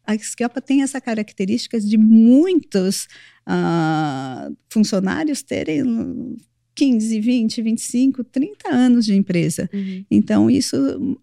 A 0.07 0.15
Skiopa 0.15 0.61
tem 0.63 0.83
essa 0.83 1.01
característica 1.01 1.81
de 1.81 1.99
muitos 1.99 3.09
uh, 3.45 4.57
funcionários 4.71 5.43
terem 5.43 6.37
15, 6.77 7.21
20, 7.21 7.61
25, 7.61 8.23
30 8.23 8.73
anos 8.73 9.05
de 9.05 9.17
empresa. 9.17 9.69
Uhum. 9.75 10.05
Então, 10.09 10.49
isso 10.49 10.77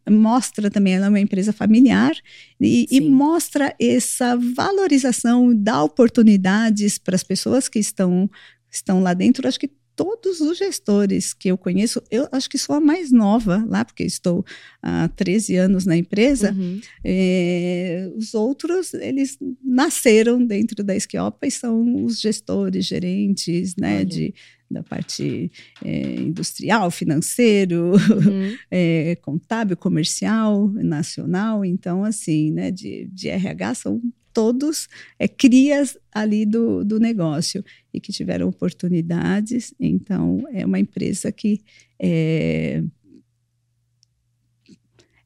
mostra 0.07 0.69
também, 0.69 0.95
ela 0.95 1.05
é 1.05 1.09
uma 1.09 1.19
empresa 1.21 1.53
familiar 1.53 2.13
e, 2.59 2.85
e, 2.91 2.99
mostra 2.99 3.73
essa 3.79 4.35
valorização, 4.35 5.55
dá 5.55 5.81
oportunidades 5.81 6.97
para 6.97 7.15
as 7.15 7.23
pessoas 7.23 7.69
que 7.69 7.79
estão, 7.79 8.29
estão 8.69 9.01
lá 9.01 9.13
dentro. 9.13 9.47
Acho 9.47 9.61
que 9.61 9.71
todos 9.95 10.41
os 10.41 10.57
gestores 10.57 11.33
que 11.33 11.49
eu 11.49 11.57
conheço, 11.57 12.01
eu 12.11 12.27
acho 12.31 12.49
que 12.49 12.57
sou 12.57 12.75
a 12.75 12.81
mais 12.81 13.11
nova 13.11 13.65
lá, 13.67 13.85
porque 13.85 14.03
estou 14.03 14.45
há 14.81 15.07
13 15.09 15.55
anos 15.55 15.85
na 15.85 15.95
empresa, 15.95 16.51
uhum. 16.51 16.79
é, 17.03 18.11
os 18.15 18.33
outros, 18.33 18.93
eles 18.93 19.37
nasceram 19.63 20.45
dentro 20.45 20.83
da 20.83 20.95
Esquiopa 20.95 21.47
e 21.47 21.51
são 21.51 22.03
os 22.03 22.19
gestores, 22.19 22.85
gerentes, 22.85 23.75
né, 23.75 24.03
de, 24.03 24.33
da 24.69 24.83
parte 24.83 25.51
é, 25.83 26.15
industrial, 26.15 26.91
financeiro, 26.91 27.93
uhum. 27.93 28.55
é, 28.69 29.15
contábil, 29.23 29.77
comercial, 29.77 30.67
nacional, 30.69 31.63
então, 31.63 32.03
assim, 32.03 32.51
né, 32.51 32.69
de, 32.69 33.07
de 33.13 33.29
RH 33.29 33.75
são 33.75 34.01
todos 34.35 34.89
é, 35.17 35.29
crias 35.29 35.97
ali 36.11 36.45
do, 36.45 36.83
do 36.83 36.99
negócio 36.99 37.63
e 37.93 38.01
que 38.01 38.11
tiveram 38.11 38.49
oportunidades. 38.49 39.73
Então, 39.79 40.43
é 40.51 40.65
uma 40.65 40.77
empresa 40.77 41.31
que 41.31 41.61
é, 41.97 42.83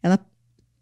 ela 0.04 0.24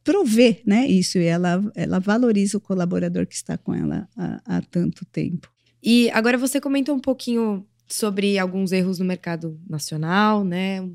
provê 0.03 0.61
né, 0.65 0.85
isso 0.85 1.17
e 1.17 1.23
ela, 1.23 1.71
ela 1.73 1.99
valoriza 1.99 2.57
o 2.57 2.61
colaborador 2.61 3.25
que 3.25 3.35
está 3.35 3.57
com 3.57 3.73
ela 3.73 4.09
há, 4.17 4.57
há 4.57 4.61
tanto 4.61 5.05
tempo. 5.05 5.49
E 5.81 6.09
agora 6.11 6.37
você 6.37 6.59
comentou 6.59 6.93
um 6.93 6.99
pouquinho 6.99 7.65
sobre 7.87 8.37
alguns 8.37 8.73
erros 8.73 8.99
no 8.99 9.05
mercado 9.05 9.57
nacional, 9.69 10.43
né? 10.43 10.85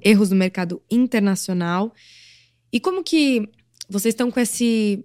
Erros 0.00 0.30
no 0.30 0.36
mercado 0.36 0.80
internacional. 0.90 1.92
E 2.72 2.80
como 2.80 3.04
que 3.04 3.46
vocês 3.90 4.14
estão 4.14 4.30
com 4.30 4.40
esse 4.40 5.04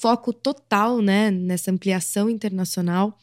foco 0.00 0.32
total, 0.32 1.00
né, 1.00 1.30
nessa 1.30 1.70
ampliação 1.70 2.28
internacional. 2.28 3.18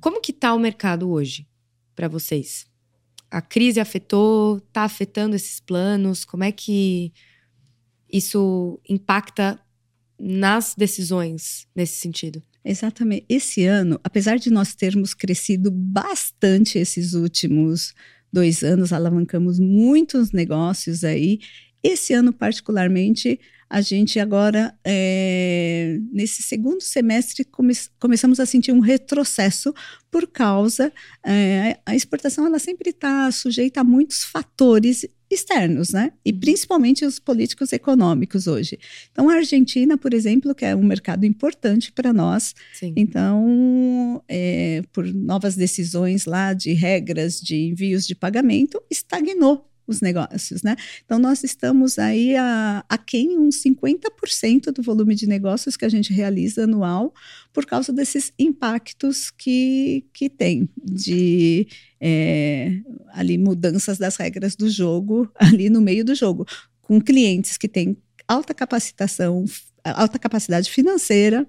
Como 0.00 0.20
que 0.20 0.32
tá 0.32 0.54
o 0.54 0.58
mercado 0.58 1.10
hoje 1.10 1.46
para 1.94 2.08
vocês? 2.08 2.66
A 3.30 3.40
crise 3.40 3.78
afetou, 3.78 4.58
está 4.58 4.82
afetando 4.82 5.36
esses 5.36 5.60
planos? 5.60 6.24
Como 6.24 6.42
é 6.42 6.50
que 6.50 7.12
isso 8.12 8.80
impacta 8.88 9.60
nas 10.18 10.74
decisões 10.74 11.66
nesse 11.74 11.98
sentido? 11.98 12.42
Exatamente. 12.64 13.24
Esse 13.28 13.64
ano, 13.64 13.98
apesar 14.04 14.38
de 14.38 14.50
nós 14.50 14.74
termos 14.74 15.14
crescido 15.14 15.70
bastante 15.70 16.78
esses 16.78 17.14
últimos 17.14 17.94
dois 18.32 18.62
anos, 18.62 18.92
alavancamos 18.92 19.58
muitos 19.58 20.32
negócios 20.32 21.04
aí. 21.04 21.38
Esse 21.82 22.12
ano, 22.12 22.32
particularmente, 22.32 23.40
a 23.70 23.80
gente 23.80 24.18
agora, 24.18 24.76
é, 24.84 25.96
nesse 26.12 26.42
segundo 26.42 26.80
semestre, 26.80 27.44
come 27.44 27.72
começamos 28.00 28.40
a 28.40 28.46
sentir 28.46 28.72
um 28.72 28.80
retrocesso 28.80 29.72
por 30.10 30.26
causa 30.26 30.92
é, 31.24 31.78
a 31.86 31.94
exportação 31.94 32.44
ela 32.44 32.58
sempre 32.58 32.90
está 32.90 33.30
sujeita 33.30 33.82
a 33.82 33.84
muitos 33.84 34.24
fatores 34.24 35.06
externos, 35.30 35.90
né? 35.90 36.12
E 36.24 36.32
uhum. 36.32 36.40
principalmente 36.40 37.04
os 37.04 37.20
políticos 37.20 37.72
econômicos 37.72 38.48
hoje. 38.48 38.76
Então, 39.12 39.28
a 39.30 39.34
Argentina, 39.34 39.96
por 39.96 40.12
exemplo, 40.12 40.52
que 40.52 40.64
é 40.64 40.74
um 40.74 40.82
mercado 40.82 41.24
importante 41.24 41.92
para 41.92 42.12
nós, 42.12 42.52
Sim. 42.72 42.92
então, 42.96 44.20
é, 44.28 44.82
por 44.92 45.06
novas 45.14 45.54
decisões 45.54 46.24
lá 46.24 46.52
de 46.52 46.72
regras 46.72 47.40
de 47.40 47.68
envios 47.68 48.04
de 48.04 48.16
pagamento, 48.16 48.82
estagnou 48.90 49.69
os 49.92 50.00
negócios, 50.00 50.62
né? 50.62 50.76
Então, 51.04 51.18
nós 51.18 51.44
estamos 51.44 51.98
aí 51.98 52.36
a, 52.36 52.84
a 52.88 52.98
quem 52.98 53.38
uns 53.38 53.62
50% 53.62 54.72
do 54.72 54.82
volume 54.82 55.14
de 55.14 55.26
negócios 55.26 55.76
que 55.76 55.84
a 55.84 55.88
gente 55.88 56.12
realiza 56.12 56.64
anual 56.64 57.12
por 57.52 57.66
causa 57.66 57.92
desses 57.92 58.32
impactos 58.38 59.30
que, 59.30 60.04
que 60.12 60.28
tem 60.28 60.68
de 60.82 61.66
é, 62.00 62.80
ali 63.12 63.36
mudanças 63.36 63.98
das 63.98 64.16
regras 64.16 64.56
do 64.56 64.68
jogo 64.68 65.30
ali 65.36 65.68
no 65.68 65.80
meio 65.80 66.04
do 66.04 66.14
jogo, 66.14 66.46
com 66.80 67.00
clientes 67.00 67.56
que 67.56 67.68
têm 67.68 67.96
alta 68.26 68.54
capacitação, 68.54 69.44
alta 69.84 70.18
capacidade 70.18 70.70
financeira, 70.70 71.46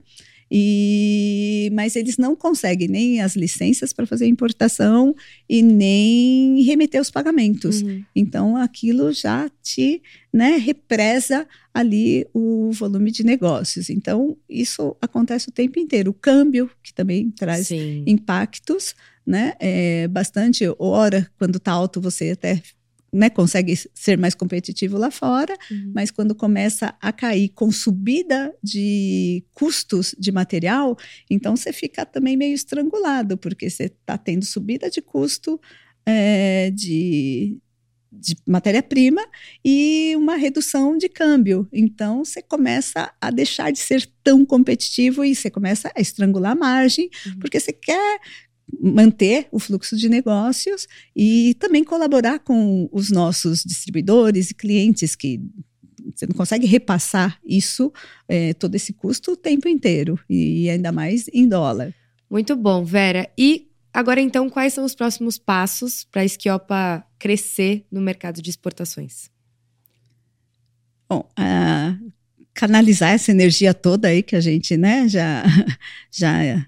e, 0.53 1.69
mas 1.71 1.95
eles 1.95 2.17
não 2.17 2.35
conseguem 2.35 2.89
nem 2.89 3.21
as 3.21 3.37
licenças 3.37 3.93
para 3.93 4.05
fazer 4.05 4.27
importação 4.27 5.15
e 5.47 5.61
nem 5.61 6.61
remeter 6.63 6.99
os 6.99 7.09
pagamentos. 7.09 7.81
Uhum. 7.81 8.03
Então, 8.13 8.57
aquilo 8.57 9.13
já 9.13 9.49
te 9.63 10.01
né, 10.33 10.57
represa 10.57 11.47
ali 11.73 12.27
o 12.33 12.69
volume 12.73 13.11
de 13.11 13.23
negócios. 13.23 13.89
Então, 13.89 14.35
isso 14.49 14.97
acontece 15.01 15.47
o 15.47 15.53
tempo 15.53 15.79
inteiro. 15.79 16.11
O 16.11 16.13
câmbio, 16.13 16.69
que 16.83 16.93
também 16.93 17.31
traz 17.31 17.67
Sim. 17.67 18.03
impactos, 18.05 18.93
né? 19.25 19.53
É 19.57 20.07
bastante, 20.09 20.65
hora, 20.77 21.31
quando 21.37 21.55
está 21.55 21.71
alto, 21.71 22.01
você 22.01 22.31
até 22.31 22.61
né, 23.13 23.29
consegue 23.29 23.75
ser 23.93 24.17
mais 24.17 24.33
competitivo 24.33 24.97
lá 24.97 25.11
fora, 25.11 25.53
uhum. 25.69 25.91
mas 25.93 26.09
quando 26.09 26.33
começa 26.33 26.95
a 27.01 27.11
cair 27.11 27.49
com 27.49 27.71
subida 27.71 28.55
de 28.63 29.43
custos 29.53 30.15
de 30.17 30.31
material, 30.31 30.97
então 31.29 31.55
você 31.55 31.73
fica 31.73 32.05
também 32.05 32.37
meio 32.37 32.53
estrangulado, 32.53 33.37
porque 33.37 33.69
você 33.69 33.85
está 33.85 34.17
tendo 34.17 34.45
subida 34.45 34.89
de 34.89 35.01
custo 35.01 35.59
é, 36.05 36.71
de, 36.71 37.57
de 38.11 38.35
matéria-prima 38.47 39.21
e 39.63 40.13
uma 40.15 40.35
redução 40.35 40.97
de 40.97 41.09
câmbio. 41.09 41.67
Então, 41.71 42.23
você 42.23 42.41
começa 42.41 43.13
a 43.19 43.29
deixar 43.29 43.71
de 43.71 43.79
ser 43.79 44.09
tão 44.23 44.45
competitivo 44.45 45.23
e 45.25 45.35
você 45.35 45.49
começa 45.49 45.91
a 45.95 46.01
estrangular 46.01 46.53
a 46.53 46.55
margem, 46.55 47.09
uhum. 47.25 47.39
porque 47.39 47.59
você 47.59 47.73
quer 47.73 48.19
manter 48.79 49.47
o 49.51 49.59
fluxo 49.59 49.95
de 49.95 50.07
negócios 50.07 50.87
e 51.15 51.55
também 51.55 51.83
colaborar 51.83 52.39
com 52.39 52.89
os 52.91 53.09
nossos 53.09 53.63
distribuidores 53.63 54.51
e 54.51 54.53
clientes 54.53 55.15
que 55.15 55.39
você 56.15 56.25
não 56.25 56.35
consegue 56.35 56.65
repassar 56.65 57.39
isso, 57.45 57.91
é, 58.27 58.53
todo 58.53 58.75
esse 58.75 58.93
custo 58.93 59.33
o 59.33 59.37
tempo 59.37 59.67
inteiro, 59.67 60.19
e 60.29 60.69
ainda 60.69 60.91
mais 60.91 61.27
em 61.31 61.47
dólar. 61.47 61.93
Muito 62.29 62.55
bom, 62.55 62.83
Vera. 62.83 63.29
E 63.37 63.69
agora, 63.93 64.21
então, 64.21 64.49
quais 64.49 64.73
são 64.73 64.83
os 64.83 64.95
próximos 64.95 65.37
passos 65.37 66.03
para 66.05 66.21
a 66.21 66.25
Esquiopa 66.25 67.05
crescer 67.19 67.85
no 67.91 68.01
mercado 68.01 68.41
de 68.41 68.49
exportações? 68.49 69.29
Bom, 71.09 71.29
uh, 71.37 72.11
canalizar 72.53 73.11
essa 73.11 73.31
energia 73.31 73.73
toda 73.73 74.07
aí 74.07 74.23
que 74.23 74.35
a 74.35 74.39
gente 74.39 74.77
né, 74.77 75.07
já, 75.07 75.43
já 76.09 76.67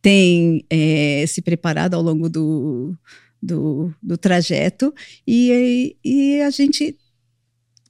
tem 0.00 0.64
é, 0.70 1.24
se 1.26 1.42
preparado 1.42 1.94
ao 1.94 2.02
longo 2.02 2.28
do, 2.28 2.96
do, 3.42 3.92
do 4.02 4.16
trajeto 4.16 4.94
e, 5.26 5.96
e 6.04 6.40
a 6.40 6.50
gente 6.50 6.96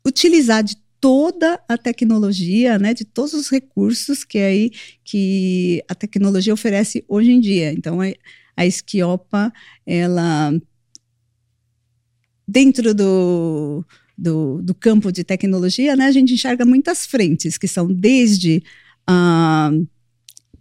utilizar 0.06 0.62
de 0.62 0.76
toda 1.00 1.60
a 1.68 1.78
tecnologia, 1.78 2.78
né, 2.78 2.92
de 2.92 3.04
todos 3.04 3.34
os 3.34 3.48
recursos 3.48 4.24
que 4.24 4.38
aí 4.38 4.70
que 5.04 5.82
a 5.88 5.94
tecnologia 5.94 6.52
oferece 6.52 7.04
hoje 7.08 7.30
em 7.30 7.40
dia. 7.40 7.72
Então 7.72 8.00
a, 8.00 8.06
a 8.56 8.66
Esquiopa, 8.66 9.52
ela 9.86 10.52
dentro 12.46 12.94
do, 12.94 13.84
do, 14.16 14.62
do, 14.62 14.74
campo 14.74 15.12
de 15.12 15.22
tecnologia, 15.22 15.94
né, 15.94 16.06
a 16.06 16.12
gente 16.12 16.32
enxerga 16.32 16.64
muitas 16.64 17.06
frentes 17.06 17.58
que 17.58 17.68
são 17.68 17.86
desde 17.86 18.62
a 19.06 19.70
uh, 19.72 19.97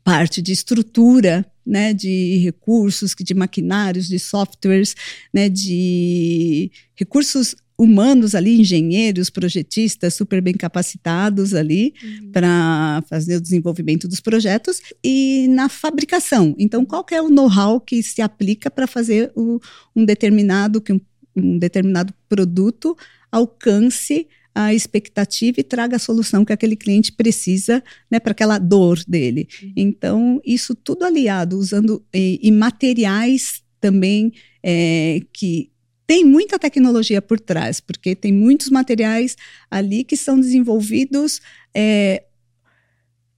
parte 0.08 0.42
de 0.42 0.54
estrutura, 0.54 1.46
né, 1.66 1.94
de 1.94 2.38
recursos, 2.38 3.14
de 3.20 3.34
maquinários, 3.34 4.08
de 4.08 4.18
softwares, 4.18 4.96
né, 5.34 5.50
de 5.50 6.72
recursos 6.96 7.54
humanos 7.78 8.34
ali, 8.34 8.62
engenheiros, 8.62 9.30
projetistas 9.30 10.14
super 10.14 10.42
bem 10.42 10.54
capacitados 10.54 11.54
ali 11.54 11.94
uhum. 12.02 12.32
para 12.32 13.04
fazer 13.10 13.36
o 13.36 13.42
desenvolvimento 13.42 14.08
dos 14.08 14.22
projetos 14.22 14.82
e 15.04 15.46
na 15.50 15.68
fabricação. 15.68 16.56
Então, 16.58 16.86
qual 16.86 17.06
é 17.12 17.22
o 17.22 17.30
know-how 17.30 17.82
que 17.82 18.02
se 18.02 18.22
aplica 18.22 18.72
para 18.72 18.88
fazer 18.88 19.30
o, 19.36 19.60
um 19.94 20.06
determinado 20.06 20.80
que 20.80 20.94
um, 20.94 21.02
um 21.36 21.60
determinado 21.60 22.14
produto 22.30 22.96
alcance 23.30 24.26
a 24.60 24.74
expectativa 24.74 25.60
e 25.60 25.64
traga 25.64 25.98
a 25.98 26.00
solução 26.00 26.44
que 26.44 26.52
aquele 26.52 26.76
cliente 26.76 27.12
precisa 27.12 27.84
né, 28.10 28.20
para 28.20 28.32
aquela 28.32 28.58
dor 28.58 29.00
dele. 29.08 29.48
Uhum. 29.62 29.74
Então, 29.76 30.42
isso 30.44 30.74
tudo 30.74 31.06
aliado, 31.06 31.60
usando 31.60 32.04
e, 32.12 32.40
e 32.42 32.52
materiais 32.52 33.62
também 33.80 34.34
é, 34.64 35.22
que 35.32 35.70
tem 36.08 36.26
muita 36.26 36.58
tecnologia 36.58 37.22
por 37.22 37.40
trás, 37.40 37.80
porque 37.80 38.16
tem 38.16 38.34
muitos 38.34 38.70
materiais 38.70 39.38
ali 39.70 40.04
que 40.04 40.18
são 40.18 40.40
desenvolvidos 40.40 41.40
é, 41.72 42.24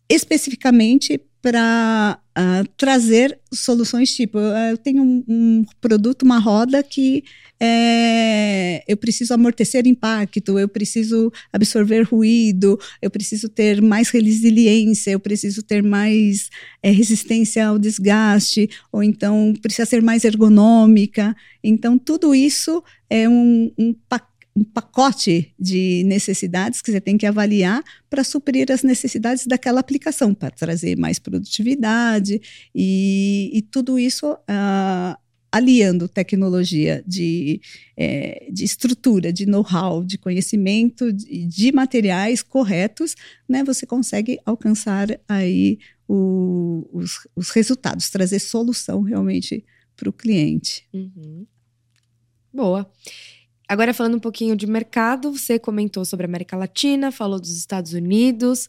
especificamente 0.09 1.21
para 1.41 2.19
uh, 2.37 2.67
trazer 2.75 3.39
soluções 3.53 4.13
tipo, 4.13 4.37
eu 4.37 4.77
tenho 4.77 5.01
um, 5.01 5.23
um, 5.27 5.65
produto, 5.79 6.23
uma 6.23 6.37
roda 6.37 6.83
que 6.83 7.23
é, 7.61 8.83
eu 8.87 8.95
preciso 8.97 9.33
amortecer 9.33 9.85
impacto, 9.85 10.57
eu 10.57 10.67
preciso 10.67 11.31
absorver 11.51 12.03
ruído, 12.03 12.79
eu 13.01 13.09
preciso 13.09 13.49
ter 13.49 13.81
mais 13.81 14.09
resiliência, 14.09 15.11
eu 15.11 15.19
preciso 15.19 15.61
ter 15.61 15.83
mais 15.83 16.49
é, 16.81 16.89
resistência 16.89 17.67
ao 17.67 17.77
desgaste, 17.77 18.69
ou 18.91 19.03
então 19.03 19.53
precisa 19.61 19.85
ser 19.85 20.01
mais 20.01 20.23
ergonômica. 20.23 21.35
Então, 21.63 21.97
tudo 21.97 22.33
isso 22.33 22.81
é 23.09 23.27
um, 23.27 23.71
um 23.77 23.93
pacote 24.07 24.38
um 24.55 24.63
pacote 24.63 25.53
de 25.59 26.03
necessidades 26.05 26.81
que 26.81 26.91
você 26.91 26.99
tem 26.99 27.17
que 27.17 27.25
avaliar 27.25 27.83
para 28.09 28.23
suprir 28.23 28.71
as 28.71 28.83
necessidades 28.83 29.45
daquela 29.45 29.79
aplicação, 29.79 30.33
para 30.33 30.51
trazer 30.51 30.97
mais 30.97 31.19
produtividade 31.19 32.41
e, 32.73 33.51
e 33.53 33.61
tudo 33.61 33.97
isso 33.97 34.33
uh, 34.33 35.17
aliando 35.51 36.07
tecnologia 36.07 37.03
de, 37.07 37.59
é, 37.97 38.47
de 38.51 38.63
estrutura, 38.63 39.33
de 39.33 39.45
know-how, 39.45 40.03
de 40.03 40.17
conhecimento, 40.17 41.11
de, 41.11 41.45
de, 41.45 41.71
materiais 41.71 42.43
corretos, 42.43 43.15
né, 43.47 43.63
você 43.63 43.85
consegue 43.85 44.39
alcançar 44.45 45.07
aí 45.27 45.79
o, 46.07 46.87
os, 46.93 47.27
os, 47.35 47.49
resultados, 47.49 48.09
trazer 48.09 48.39
solução 48.39 49.01
realmente 49.01 49.65
para 49.95 50.09
o 50.09 50.13
cliente. 50.13 50.87
Uhum. 50.93 51.45
Boa. 52.53 52.91
Agora, 53.69 53.93
falando 53.93 54.15
um 54.15 54.19
pouquinho 54.19 54.55
de 54.55 54.65
mercado, 54.65 55.31
você 55.31 55.59
comentou 55.59 56.03
sobre 56.03 56.25
a 56.25 56.27
América 56.27 56.57
Latina, 56.57 57.11
falou 57.11 57.39
dos 57.39 57.55
Estados 57.55 57.93
Unidos. 57.93 58.65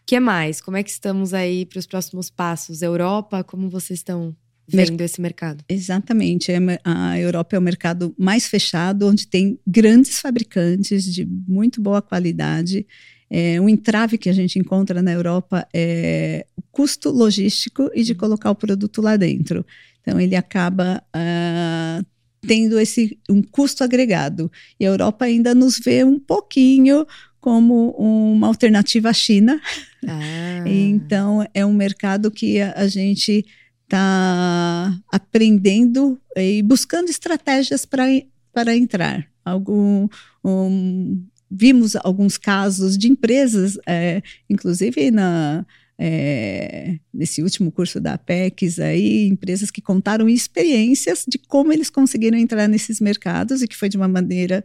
O 0.00 0.04
que 0.06 0.20
mais? 0.20 0.60
Como 0.60 0.76
é 0.76 0.82
que 0.84 0.90
estamos 0.90 1.34
aí 1.34 1.66
para 1.66 1.80
os 1.80 1.86
próximos 1.86 2.30
passos? 2.30 2.82
Europa, 2.82 3.42
como 3.42 3.68
vocês 3.68 3.98
estão 3.98 4.32
vendo 4.64 5.00
esse 5.00 5.20
mercado? 5.20 5.64
Exatamente. 5.68 6.52
É 6.52 6.58
a 6.84 7.18
Europa 7.18 7.56
é 7.56 7.58
o 7.58 7.62
mercado 7.62 8.14
mais 8.16 8.46
fechado, 8.46 9.08
onde 9.08 9.26
tem 9.26 9.58
grandes 9.66 10.20
fabricantes 10.20 11.12
de 11.12 11.26
muito 11.26 11.82
boa 11.82 12.00
qualidade. 12.00 12.86
É, 13.28 13.60
um 13.60 13.68
entrave 13.68 14.18
que 14.18 14.28
a 14.28 14.32
gente 14.32 14.56
encontra 14.56 15.02
na 15.02 15.10
Europa 15.10 15.66
é 15.74 16.46
o 16.56 16.62
custo 16.70 17.10
logístico 17.10 17.90
e 17.92 18.04
de 18.04 18.12
uhum. 18.12 18.18
colocar 18.18 18.52
o 18.52 18.54
produto 18.54 19.02
lá 19.02 19.16
dentro. 19.16 19.66
Então, 20.00 20.20
ele 20.20 20.36
acaba 20.36 21.02
uh, 21.08 22.06
tendo 22.46 22.78
esse 22.78 23.18
um 23.28 23.42
custo 23.42 23.84
agregado. 23.84 24.50
E 24.78 24.84
a 24.84 24.90
Europa 24.90 25.24
ainda 25.24 25.54
nos 25.54 25.78
vê 25.78 26.04
um 26.04 26.18
pouquinho 26.18 27.06
como 27.40 27.90
uma 27.90 28.46
alternativa 28.46 29.10
à 29.10 29.12
China. 29.12 29.60
Ah. 30.06 30.64
então, 30.66 31.46
é 31.54 31.64
um 31.64 31.72
mercado 31.72 32.30
que 32.30 32.60
a, 32.60 32.72
a 32.76 32.88
gente 32.88 33.44
está 33.84 34.98
aprendendo 35.10 36.18
e 36.36 36.62
buscando 36.62 37.10
estratégias 37.10 37.84
para 37.84 38.76
entrar. 38.76 39.26
Algo 39.44 40.10
um, 40.44 41.24
vimos 41.50 41.94
alguns 41.96 42.38
casos 42.38 42.96
de 42.96 43.08
empresas, 43.08 43.76
é, 43.86 44.22
inclusive 44.48 45.10
na, 45.10 45.66
é, 45.98 46.98
nesse 47.12 47.42
último 47.42 47.70
curso 47.70 48.00
da 48.00 48.14
Apex, 48.14 48.78
aí, 48.78 49.28
empresas 49.28 49.70
que 49.70 49.80
contaram 49.80 50.28
experiências 50.28 51.24
de 51.28 51.38
como 51.38 51.72
eles 51.72 51.90
conseguiram 51.90 52.38
entrar 52.38 52.68
nesses 52.68 53.00
mercados 53.00 53.62
e 53.62 53.68
que 53.68 53.76
foi 53.76 53.88
de 53.88 53.96
uma 53.96 54.08
maneira 54.08 54.64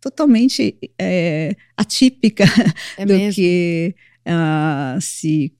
totalmente 0.00 0.76
é, 0.98 1.54
atípica 1.76 2.44
é 2.98 3.06
do 3.06 3.14
mesmo? 3.14 3.34
que 3.34 3.94
uh, 4.26 5.00
se 5.00 5.52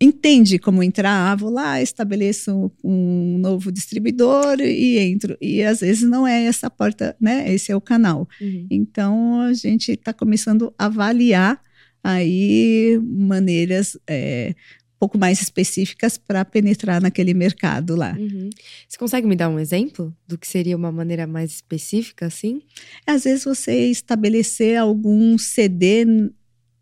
entende 0.00 0.58
como 0.58 0.82
entrar, 0.82 1.30
ah, 1.30 1.36
vou 1.36 1.50
lá, 1.50 1.80
estabeleço 1.82 2.72
um 2.82 3.36
novo 3.38 3.70
distribuidor 3.70 4.58
e 4.60 4.98
entro. 4.98 5.36
E 5.40 5.62
às 5.62 5.80
vezes 5.80 6.08
não 6.08 6.26
é 6.26 6.44
essa 6.44 6.70
porta, 6.70 7.14
né? 7.20 7.52
Esse 7.52 7.70
é 7.70 7.76
o 7.76 7.80
canal. 7.80 8.26
Uhum. 8.40 8.66
Então 8.70 9.42
a 9.42 9.52
gente 9.52 9.92
está 9.92 10.12
começando 10.12 10.72
a 10.78 10.86
avaliar 10.86 11.60
aí 12.02 13.00
maneiras 13.02 13.96
é, 14.06 14.54
um 14.94 14.98
pouco 14.98 15.18
mais 15.18 15.40
específicas 15.40 16.18
para 16.18 16.44
penetrar 16.44 17.00
naquele 17.00 17.34
mercado 17.34 17.96
lá. 17.96 18.16
Uhum. 18.18 18.50
Você 18.88 18.98
consegue 18.98 19.26
me 19.26 19.36
dar 19.36 19.48
um 19.48 19.58
exemplo 19.58 20.14
do 20.26 20.36
que 20.36 20.46
seria 20.46 20.76
uma 20.76 20.92
maneira 20.92 21.26
mais 21.26 21.52
específica, 21.52 22.26
assim? 22.26 22.62
Às 23.06 23.24
vezes 23.24 23.44
você 23.44 23.86
estabelecer 23.86 24.78
algum 24.78 25.38
CD 25.38 26.04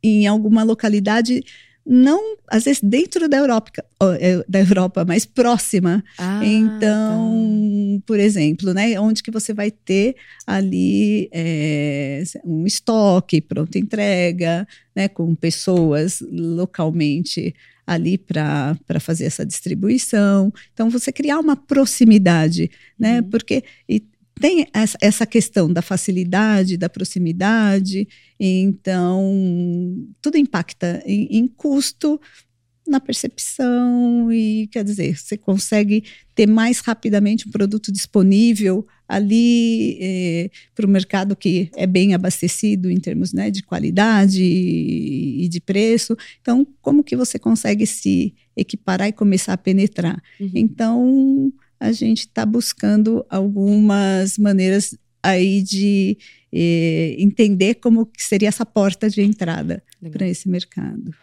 em 0.03 0.27
alguma 0.27 0.63
localidade 0.63 1.43
não, 1.91 2.37
às 2.47 2.65
vezes 2.65 2.83
dentro 2.83 3.27
da 3.31 3.39
Europa, 3.39 3.73
é, 4.21 4.45
da 4.47 4.61
Europa 4.61 5.07
mais 5.07 5.25
próxima. 5.25 6.05
Ah, 6.19 6.45
então, 6.45 7.99
tá. 7.99 8.03
por 8.07 8.21
exemplo, 8.21 8.75
né, 8.75 9.01
onde 9.01 9.23
que 9.23 9.31
você 9.31 9.55
vai 9.55 9.71
ter 9.71 10.15
ali 10.47 11.31
é, 11.33 12.23
um 12.45 12.67
estoque, 12.67 13.41
pronta 13.41 13.79
entrega, 13.79 14.69
né, 14.95 15.09
com 15.09 15.35
pessoas 15.35 16.23
localmente 16.31 17.55
ali 17.87 18.19
para 18.19 18.77
fazer 19.01 19.25
essa 19.25 19.47
distribuição. 19.47 20.53
Então, 20.75 20.91
você 20.91 21.11
criar 21.11 21.39
uma 21.39 21.57
proximidade, 21.57 22.71
né, 22.99 23.21
uhum. 23.21 23.31
porque 23.31 23.65
e, 23.89 24.03
tem 24.41 24.67
essa 25.01 25.27
questão 25.27 25.73
da 25.73 25.83
facilidade, 25.83 26.77
da 26.77 26.89
proximidade, 26.89 28.09
então 28.39 30.07
tudo 30.21 30.37
impacta 30.37 31.03
em, 31.05 31.39
em 31.39 31.49
custo, 31.49 32.21
na 32.89 32.99
percepção 32.99 34.33
e 34.33 34.67
quer 34.69 34.83
dizer 34.83 35.17
você 35.17 35.37
consegue 35.37 36.05
ter 36.35 36.47
mais 36.47 36.81
rapidamente 36.81 37.47
um 37.47 37.51
produto 37.51 37.93
disponível 37.93 38.87
ali 39.07 39.99
eh, 40.01 40.51
para 40.75 40.87
o 40.87 40.89
mercado 40.89 41.37
que 41.37 41.71
é 41.77 41.87
bem 41.87 42.15
abastecido 42.15 42.91
em 42.91 42.99
termos 42.99 43.33
né, 43.33 43.51
de 43.51 43.63
qualidade 43.63 44.43
e, 44.43 45.45
e, 45.45 45.49
de 45.49 45.61
preço. 45.61 46.17
Então, 46.41 46.67
como 46.81 47.05
que 47.05 47.17
você 47.17 47.39
consegue 47.39 47.87
se 47.87 48.35
equiparar 48.57 49.09
e 49.09 49.13
começar 49.13 49.55
a 49.55 49.59
penetrar? 49.59 50.23
Uhum. 50.39 50.51
Então, 50.55 51.53
a 51.81 51.93
gente 51.93 52.21
está 52.21 52.45
buscando 52.45 53.25
algumas 53.29 54.37
maneiras 54.39 54.97
aí 55.23 55.63
de 55.63 56.19
eh, 56.53 57.17
entender 57.19 57.75
como 57.77 58.07
que 58.07 58.23
seria 58.23 58.49
essa 58.49 58.65
porta 58.65 59.09
de 59.09 59.23
entrada 59.23 59.83
para 60.13 60.27
esse 60.27 60.49
mercado. 60.49 61.15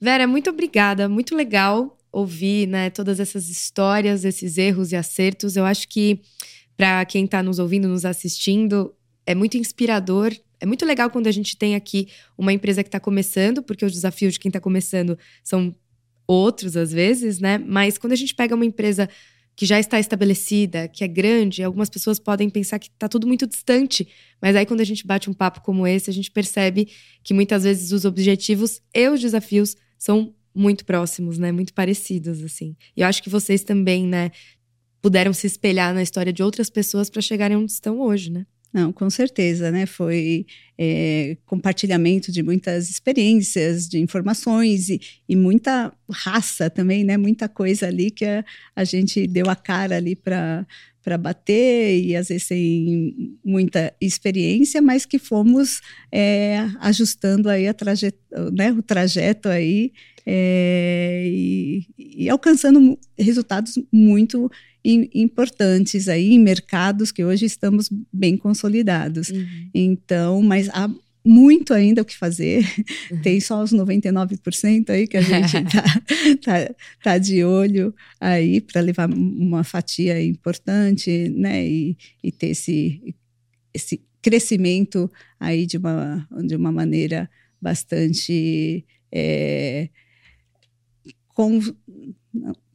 Vera, 0.00 0.26
muito 0.26 0.50
obrigada, 0.50 1.08
muito 1.08 1.34
legal 1.34 1.96
ouvir 2.10 2.66
né, 2.68 2.90
todas 2.90 3.18
essas 3.18 3.48
histórias, 3.48 4.24
esses 4.24 4.58
erros 4.58 4.92
e 4.92 4.96
acertos. 4.96 5.56
Eu 5.56 5.64
acho 5.64 5.88
que 5.88 6.20
para 6.76 7.04
quem 7.04 7.24
está 7.24 7.42
nos 7.42 7.58
ouvindo, 7.58 7.88
nos 7.88 8.04
assistindo, 8.04 8.94
é 9.26 9.34
muito 9.34 9.56
inspirador. 9.56 10.32
É 10.60 10.66
muito 10.66 10.84
legal 10.84 11.10
quando 11.10 11.26
a 11.26 11.32
gente 11.32 11.56
tem 11.56 11.74
aqui 11.74 12.08
uma 12.36 12.52
empresa 12.52 12.82
que 12.82 12.88
está 12.88 13.00
começando, 13.00 13.62
porque 13.62 13.84
os 13.84 13.92
desafios 13.92 14.34
de 14.34 14.40
quem 14.40 14.48
está 14.48 14.60
começando 14.60 15.18
são 15.42 15.74
outros 16.26 16.76
às 16.76 16.92
vezes, 16.92 17.38
né? 17.38 17.58
Mas 17.58 17.98
quando 17.98 18.12
a 18.12 18.16
gente 18.16 18.34
pega 18.34 18.54
uma 18.54 18.64
empresa 18.64 19.08
que 19.54 19.66
já 19.66 19.78
está 19.78 20.00
estabelecida, 20.00 20.88
que 20.88 21.04
é 21.04 21.08
grande, 21.08 21.62
algumas 21.62 21.90
pessoas 21.90 22.18
podem 22.18 22.48
pensar 22.48 22.78
que 22.78 22.88
está 22.88 23.08
tudo 23.08 23.26
muito 23.26 23.46
distante. 23.46 24.08
Mas 24.40 24.56
aí, 24.56 24.64
quando 24.64 24.80
a 24.80 24.84
gente 24.84 25.06
bate 25.06 25.28
um 25.28 25.34
papo 25.34 25.60
como 25.60 25.86
esse, 25.86 26.08
a 26.08 26.12
gente 26.12 26.30
percebe 26.30 26.88
que 27.22 27.34
muitas 27.34 27.64
vezes 27.64 27.92
os 27.92 28.04
objetivos 28.04 28.80
e 28.94 29.08
os 29.08 29.20
desafios 29.20 29.76
são 29.98 30.34
muito 30.54 30.84
próximos, 30.84 31.38
né? 31.38 31.52
Muito 31.52 31.72
parecidos, 31.74 32.42
assim. 32.42 32.76
E 32.96 33.02
eu 33.02 33.06
acho 33.06 33.22
que 33.22 33.30
vocês 33.30 33.62
também, 33.62 34.06
né, 34.06 34.30
puderam 35.00 35.32
se 35.32 35.46
espelhar 35.46 35.92
na 35.94 36.02
história 36.02 36.32
de 36.32 36.42
outras 36.42 36.70
pessoas 36.70 37.10
para 37.10 37.20
chegarem 37.20 37.56
onde 37.56 37.72
estão 37.72 38.00
hoje, 38.00 38.30
né? 38.30 38.46
Não, 38.72 38.90
com 38.90 39.10
certeza, 39.10 39.70
né? 39.70 39.84
Foi 39.84 40.46
é, 40.78 41.36
compartilhamento 41.44 42.32
de 42.32 42.42
muitas 42.42 42.88
experiências, 42.88 43.86
de 43.86 43.98
informações 43.98 44.88
e, 44.88 45.00
e, 45.28 45.36
muita 45.36 45.92
raça 46.10 46.70
também, 46.70 47.04
né? 47.04 47.18
Muita 47.18 47.48
coisa 47.48 47.86
ali 47.86 48.10
que 48.10 48.24
a, 48.24 48.42
a 48.74 48.84
gente 48.84 49.26
deu 49.26 49.50
a 49.50 49.56
cara 49.56 49.96
ali 49.96 50.16
para 50.16 50.66
para 51.02 51.18
bater 51.18 52.00
e 52.00 52.14
às 52.14 52.28
vezes 52.28 52.44
sem 52.44 53.36
muita 53.44 53.92
experiência, 54.00 54.80
mas 54.80 55.04
que 55.04 55.18
fomos 55.18 55.80
é, 56.12 56.58
ajustando 56.78 57.48
aí 57.48 57.66
a 57.66 57.74
né, 58.52 58.70
o 58.70 58.80
trajeto 58.80 59.48
aí 59.48 59.92
é, 60.24 61.24
e, 61.26 61.86
e, 61.98 62.30
alcançando 62.30 62.96
resultados 63.18 63.74
muito 63.92 64.48
importantes 64.84 66.08
aí 66.08 66.32
em 66.32 66.38
mercados 66.38 67.12
que 67.12 67.24
hoje 67.24 67.46
estamos 67.46 67.88
bem 68.12 68.36
consolidados. 68.36 69.30
Uhum. 69.30 69.70
Então, 69.72 70.42
mas 70.42 70.68
há 70.70 70.90
muito 71.24 71.72
ainda 71.72 72.02
o 72.02 72.04
que 72.04 72.16
fazer. 72.16 72.64
Uhum. 73.10 73.22
Tem 73.22 73.40
só 73.40 73.62
os 73.62 73.72
99% 73.72 74.90
aí 74.90 75.06
que 75.06 75.16
a 75.16 75.20
gente 75.20 75.52
tá, 75.70 75.84
tá, 76.42 76.74
tá 77.02 77.18
de 77.18 77.44
olho 77.44 77.94
aí 78.20 78.60
para 78.60 78.80
levar 78.80 79.08
uma 79.08 79.62
fatia 79.62 80.22
importante, 80.22 81.28
né? 81.30 81.66
E, 81.66 81.96
e 82.22 82.32
ter 82.32 82.48
esse, 82.48 83.14
esse 83.72 84.00
crescimento 84.20 85.10
aí 85.38 85.66
de 85.66 85.76
uma, 85.76 86.26
de 86.44 86.56
uma 86.56 86.72
maneira 86.72 87.30
bastante 87.60 88.84
é, 89.12 89.88
com, 91.34 91.60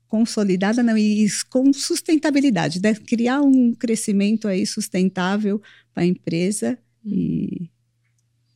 consolidada 0.08 0.82
não, 0.82 0.98
e 0.98 1.28
com 1.50 1.72
sustentabilidade, 1.74 2.82
né? 2.82 2.93
criar 2.93 3.41
um 3.41 3.74
crescimento 3.74 4.48
aí 4.48 4.65
sustentável 4.65 5.62
para 5.93 6.04
a 6.04 6.06
empresa 6.06 6.78
hum. 7.06 7.12
e 7.12 7.70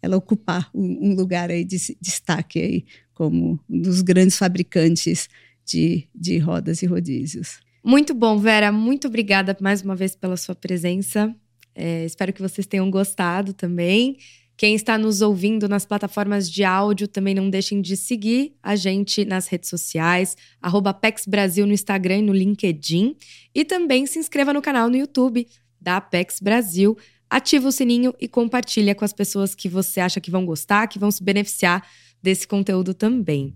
ela 0.01 0.17
ocupar 0.17 0.69
um, 0.73 1.09
um, 1.09 1.15
lugar 1.15 1.51
aí 1.51 1.63
de 1.63 1.77
destaque 2.01 2.59
aí 2.59 2.85
como 3.13 3.59
um 3.69 3.81
dos 3.81 4.01
grandes 4.01 4.37
fabricantes 4.37 5.29
de, 5.65 6.07
de 6.15 6.39
rodas 6.39 6.81
e 6.81 6.87
rodízios. 6.87 7.59
Muito 7.83 8.13
bom, 8.13 8.37
Vera. 8.37 8.71
Muito 8.71 9.07
obrigada 9.07 9.55
mais 9.61 9.81
uma 9.81 9.95
vez 9.95 10.15
pela 10.15 10.37
sua 10.37 10.55
presença. 10.55 11.35
É, 11.73 12.05
espero 12.05 12.33
que 12.33 12.41
vocês 12.41 12.67
tenham 12.67 12.89
gostado 12.89 13.53
também. 13.53 14.17
Quem 14.61 14.75
está 14.75 14.95
nos 14.95 15.23
ouvindo 15.23 15.67
nas 15.67 15.87
plataformas 15.87 16.47
de 16.47 16.63
áudio, 16.63 17.07
também 17.07 17.33
não 17.33 17.49
deixem 17.49 17.81
de 17.81 17.97
seguir 17.97 18.53
a 18.61 18.75
gente 18.75 19.25
nas 19.25 19.47
redes 19.47 19.71
sociais, 19.71 20.37
arroba 20.61 20.91
Apex 20.91 21.25
Brasil 21.25 21.65
no 21.65 21.73
Instagram 21.73 22.19
e 22.19 22.21
no 22.21 22.31
LinkedIn. 22.31 23.15
E 23.55 23.65
também 23.65 24.05
se 24.05 24.19
inscreva 24.19 24.53
no 24.53 24.61
canal 24.61 24.87
no 24.87 24.95
YouTube 24.95 25.47
da 25.81 25.97
Apex 25.97 26.39
Brasil. 26.39 26.95
Ativa 27.27 27.69
o 27.69 27.71
sininho 27.71 28.13
e 28.21 28.27
compartilha 28.27 28.93
com 28.93 29.03
as 29.03 29.11
pessoas 29.11 29.55
que 29.55 29.67
você 29.67 29.99
acha 29.99 30.21
que 30.21 30.29
vão 30.29 30.45
gostar, 30.45 30.85
que 30.85 30.99
vão 30.99 31.09
se 31.09 31.23
beneficiar 31.23 31.83
desse 32.21 32.47
conteúdo 32.47 32.93
também. 32.93 33.55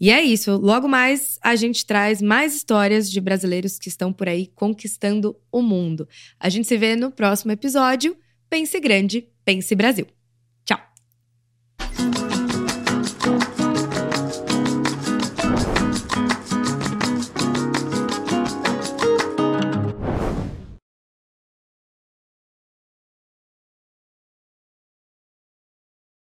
E 0.00 0.10
é 0.10 0.22
isso. 0.22 0.56
Logo 0.56 0.88
mais 0.88 1.38
a 1.42 1.56
gente 1.56 1.84
traz 1.84 2.22
mais 2.22 2.56
histórias 2.56 3.10
de 3.10 3.20
brasileiros 3.20 3.78
que 3.78 3.90
estão 3.90 4.14
por 4.14 4.26
aí 4.26 4.46
conquistando 4.54 5.36
o 5.52 5.60
mundo. 5.60 6.08
A 6.40 6.48
gente 6.48 6.66
se 6.66 6.78
vê 6.78 6.96
no 6.96 7.10
próximo 7.10 7.52
episódio. 7.52 8.16
Pense 8.48 8.80
grande, 8.80 9.28
pense 9.44 9.74
Brasil. 9.74 10.06
Thank 11.78 12.32
you. 12.32 12.37